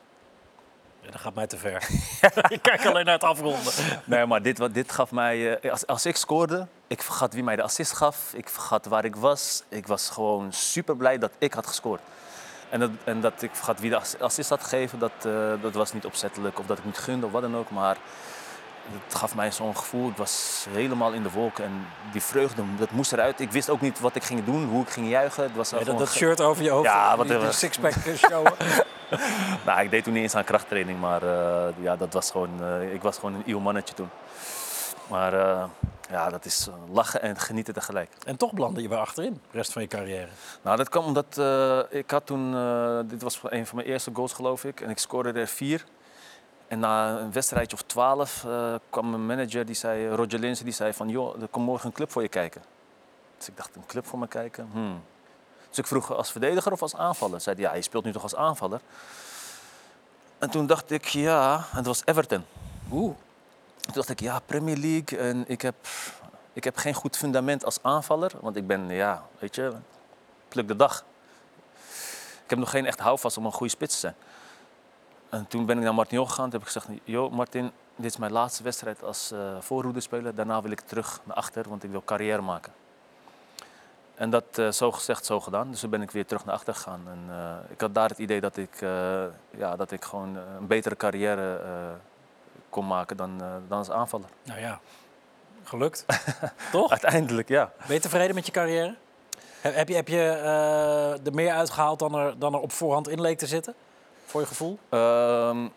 [1.01, 1.89] Ja, dat gaat mij te ver.
[2.49, 3.73] ik kijk alleen naar het afronden.
[4.05, 5.59] Nee, maar dit, wat- dit gaf mij...
[5.61, 8.33] eh, als, als ik scoorde, ik vergat wie mij de assist gaf.
[8.35, 9.63] Ik vergat waar ik was.
[9.69, 12.01] Ik was gewoon super blij dat ik had gescoord.
[12.71, 15.75] En dat, en dat ik vergat wie de ass- assist had gegeven, dat, eh, dat
[15.75, 16.59] was niet opzettelijk.
[16.59, 17.71] Of dat ik niet gunde of wat dan ook.
[17.71, 17.97] Maar
[19.05, 20.09] het gaf mij zo'n gevoel.
[20.09, 21.65] Ik was helemaal in de wolken.
[21.65, 23.41] En die vreugde, dat moest eruit.
[23.41, 25.43] Ik wist ook niet wat ik ging doen, hoe ik ging juichen.
[25.43, 28.53] Het was dat, dat shirt over je hoofd, Ja, wat er- sixpack showen.
[29.67, 32.93] Nou, ik deed toen niet eens aan krachttraining, maar eh, ja, dat was gewoon, eh,
[32.93, 34.09] ik was gewoon een nieuw mannetje toen.
[35.09, 35.65] Maar eh,
[36.11, 38.11] ja, dat is lachen en genieten tegelijk.
[38.25, 40.29] En toch belandde je weer achterin, de rest van je carrière.
[40.63, 41.41] Nou, dat kwam omdat
[41.91, 42.51] ik had toen,
[43.09, 45.85] dit was een van mijn eerste goals geloof ik, en ik scoorde er vier.
[46.75, 50.75] En na een wedstrijdje of twaalf eh, kwam mijn manager, die zei, Roger Linsen, die
[50.75, 52.63] zei van, joh, er komt morgen een club voor je kijken.
[53.39, 54.69] Dus ik dacht, een club voor me kijken?
[54.73, 55.03] Hmm.
[55.69, 57.41] Dus ik vroeg als verdediger of als aanvaller.
[57.41, 58.81] Zei hij, ja, je speelt nu toch als aanvaller?
[60.39, 62.45] En toen dacht ik, ja, en het was Everton.
[62.93, 63.15] Oeh.
[63.81, 65.75] Toen dacht ik, ja, Premier League en ik heb,
[66.53, 68.33] ik heb geen goed fundament als aanvaller.
[68.41, 69.73] Want ik ben, ja, weet je,
[70.49, 71.05] pluk de dag.
[72.45, 74.15] Ik heb nog geen echt houvast om een goede spits te zijn.
[75.35, 76.51] En toen ben ik naar Martin Jol gegaan.
[76.51, 80.35] Toen heb ik gezegd, joh Martin, dit is mijn laatste wedstrijd als uh, voorhoederspeler.
[80.35, 82.73] Daarna wil ik terug naar achter, want ik wil carrière maken.
[84.15, 85.71] En dat uh, zo gezegd, zo gedaan.
[85.71, 87.01] Dus toen ben ik weer terug naar achter gegaan.
[87.07, 88.81] En uh, ik had daar het idee dat ik,
[89.51, 91.61] ja, dat ik gewoon een betere carrière
[92.69, 94.29] kon maken dan, dan als aanvaller.
[94.43, 94.81] Nou ja,
[95.65, 96.05] gelukt.
[96.73, 96.91] Toch?
[96.91, 97.73] Uiteindelijk, ja.
[97.87, 98.95] Ben je tevreden met je carrière?
[99.61, 100.21] Heb je, heb je
[101.25, 103.75] er meer uitgehaald dan er, dan er op voorhand in leek te zitten?
[104.35, 104.79] Voor je gevoel?
[104.91, 105.73] Um,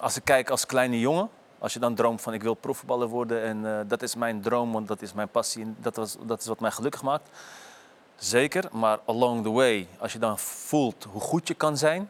[0.00, 3.42] als ik kijk als kleine jongen, als je dan droomt van ik wil profvoetballer worden
[3.42, 6.40] en uh, dat is mijn droom, want dat is mijn passie en dat, was, dat
[6.40, 7.28] is wat mij gelukkig maakt.
[8.16, 12.08] Zeker, maar along the way, als je dan voelt hoe goed je kan zijn,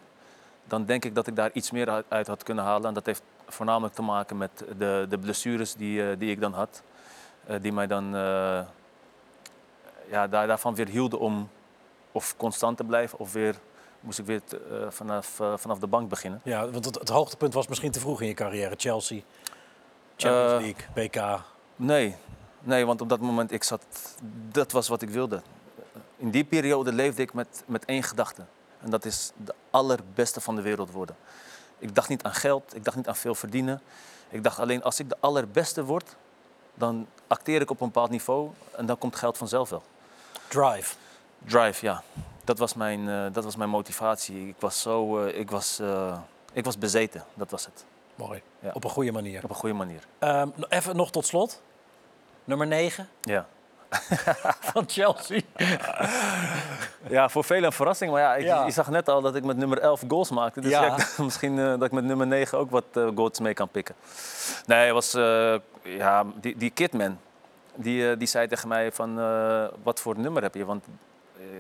[0.64, 2.88] dan denk ik dat ik daar iets meer uit, had kunnen halen.
[2.88, 6.52] En dat heeft voornamelijk te maken met de, de blessures die, uh, die ik dan
[6.52, 6.82] had.
[7.50, 8.04] Uh, die mij dan
[10.10, 11.48] ja, daar, daarvan weer hielden om
[12.12, 13.56] of constant te blijven of weer
[14.02, 16.40] moest ik weer t, uh, vanaf, uh, vanaf de bank beginnen.
[16.44, 18.74] Ja, want het, het, hoogtepunt was misschien te vroeg in je carrière.
[18.78, 19.20] Chelsea,
[20.16, 21.44] Champions uh, League, PK.
[21.76, 22.16] Nee,
[22.60, 23.84] nee, want op dat moment ik zat,
[24.50, 25.42] dat was wat ik wilde.
[26.16, 28.42] In die periode leefde ik met, met één gedachte.
[28.80, 31.16] En dat is de allerbeste van de wereld worden.
[31.78, 33.80] Ik dacht niet aan geld, ik dacht niet aan veel verdienen.
[34.28, 36.16] Ik dacht alleen als ik de allerbeste word,
[36.74, 39.82] dan acteer ik op een bepaald niveau en dan komt geld vanzelf wel.
[40.48, 40.94] Drive.
[41.46, 42.02] Drive, ja.
[42.44, 44.48] Dat was mijn, uh, dat was mijn motivatie.
[44.48, 46.16] Ik was zo, uh, ik was, uh,
[46.52, 47.24] ik was bezeten.
[47.34, 47.84] Dat was het.
[48.14, 48.42] Mooi.
[48.58, 48.70] Ja.
[48.72, 49.44] Op een goede manier.
[49.44, 50.02] Op een goede manier.
[50.20, 51.62] Um, even nog tot slot.
[52.44, 53.08] Nummer 9.
[53.20, 53.46] Ja.
[54.72, 55.40] Van Chelsea.
[57.08, 58.10] ja, voor velen een verrassing.
[58.10, 58.70] Maar ja, ik, ja.
[58.70, 60.60] zag net al dat ik met nummer 11 goals maakte.
[60.60, 60.84] Dus ja.
[60.84, 62.84] Ja, misschien dat ik met nummer 9 ook wat
[63.14, 63.94] goals mee kan pikken.
[64.66, 65.12] Nee, was
[65.82, 67.18] ja, die, die Kidman.
[67.74, 69.14] Die, die zei tegen mij van,
[69.82, 70.64] wat voor nummer heb je?
[70.64, 70.84] Want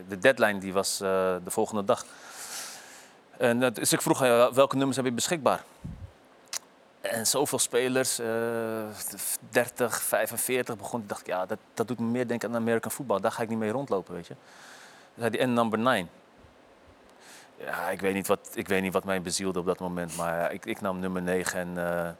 [0.08, 1.08] de deadline die was uh,
[1.44, 2.04] de volgende dag.
[3.36, 5.64] En, uh, dus ik vroeg uh, welke nummers heb je beschikbaar?
[7.00, 8.20] En zoveel spelers,
[9.50, 11.00] 30, 45 begon.
[11.00, 13.20] Ik dacht, ja, dat, dat doet me meer denken aan American voetbal.
[13.20, 14.34] Daar ga ik niet mee rondlopen, weet je.
[15.14, 16.10] Die en number 9.
[17.56, 20.16] Ja, ik weet, niet wat, ik weet niet wat mij bezielde op dat moment.
[20.16, 22.16] Maar ik, ik nam nummer 9 en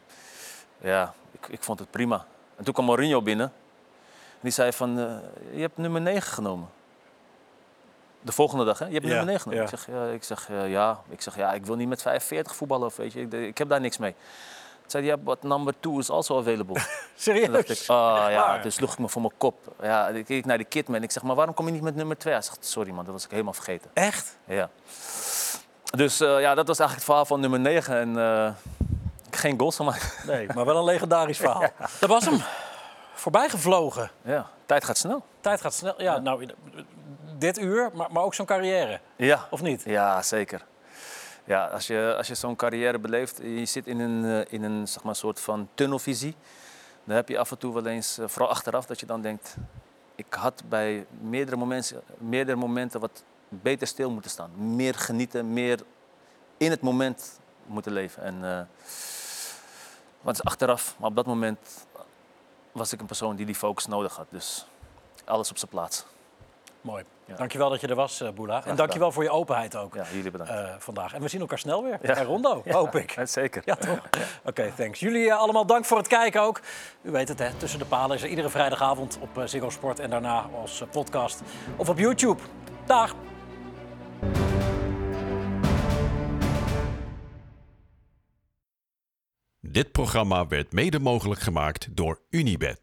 [0.80, 2.26] ja, ik, ik vond het prima.
[2.56, 3.46] En toen kwam Mourinho binnen.
[3.46, 4.94] En die zei van,
[5.52, 6.68] je hebt nummer 9 genomen.
[8.22, 8.86] De volgende dag, hè?
[8.86, 9.62] Je hebt nummer 9 ja.
[9.62, 11.00] Ik zeg, ja, ik, zeg uh, ja.
[11.08, 13.20] ik zeg, ja, ik wil niet met 45 voetballen, of, weet je.
[13.20, 14.14] Ik, ik heb daar niks mee.
[14.80, 16.80] Toen zei hij, ja, but number 2 is also available.
[17.16, 17.44] Serieus?
[17.44, 19.74] Toen dacht ik, ah, ja, dus sloeg ik me voor mijn kop.
[19.82, 21.02] Ja, ik keek naar die kidman.
[21.02, 22.32] Ik zeg, maar waarom kom je niet met nummer 2?
[22.32, 23.90] Hij zegt, sorry man, dat was ik helemaal vergeten.
[23.94, 24.38] Echt?
[24.44, 24.70] Ja.
[25.96, 27.96] Dus uh, ja, dat was eigenlijk het verhaal van nummer 9.
[27.96, 28.50] En uh,
[29.30, 30.18] geen goals gemaakt.
[30.26, 31.60] Nee, maar wel een legendarisch verhaal.
[31.60, 31.72] ja.
[32.00, 32.40] Dat was hem.
[33.14, 34.10] Voorbij gevlogen.
[34.22, 35.24] Ja, tijd gaat snel.
[35.40, 36.12] Tijd gaat snel, ja.
[36.12, 36.18] ja.
[36.18, 36.48] Nou,
[37.42, 39.00] dit uur, maar, maar ook zo'n carrière.
[39.16, 39.46] Ja.
[39.50, 39.82] Of niet?
[39.84, 40.64] Ja, zeker.
[41.44, 45.02] Ja, als je, als je zo'n carrière beleeft, je zit in een, in een zeg
[45.02, 46.36] maar, soort van tunnelvisie.
[47.04, 49.56] Dan heb je af en toe wel eens, vooral achteraf, dat je dan denkt...
[50.14, 54.50] Ik had bij meerdere momenten, meerdere momenten wat beter stil moeten staan.
[54.76, 55.80] Meer genieten, meer
[56.56, 58.22] in het moment moeten leven.
[58.22, 58.60] En, eh,
[60.20, 61.86] wat is achteraf, maar op dat moment
[62.72, 64.26] was ik een persoon die die focus nodig had.
[64.30, 64.66] Dus
[65.24, 66.04] alles op zijn plaats.
[66.82, 67.04] Mooi.
[67.26, 67.34] Ja.
[67.36, 68.64] Dankjewel dat je er was, eh, Boela.
[68.64, 70.52] En dankjewel voor je openheid ook Ja, jullie bedankt.
[70.52, 71.14] eh, vandaag.
[71.14, 71.98] En we zien elkaar snel weer.
[72.02, 72.14] Ja.
[72.14, 73.14] Bij Rondo, Ja, hoop ik.
[73.24, 73.62] Zeker.
[73.64, 73.98] Ja, toch?
[74.44, 75.00] Oké, thanks.
[75.00, 76.60] Jullie eh, allemaal dank voor het kijken ook.
[77.02, 79.98] U weet het, hè, Tussen de Palen is er iedere vrijdagavond op eh, Ziggo Sport...
[79.98, 81.42] en daarna als podcast
[81.76, 82.40] of op YouTube.
[82.86, 83.14] Dag!
[89.60, 92.80] Dit programma werd mede mogelijk gemaakt door Unibed.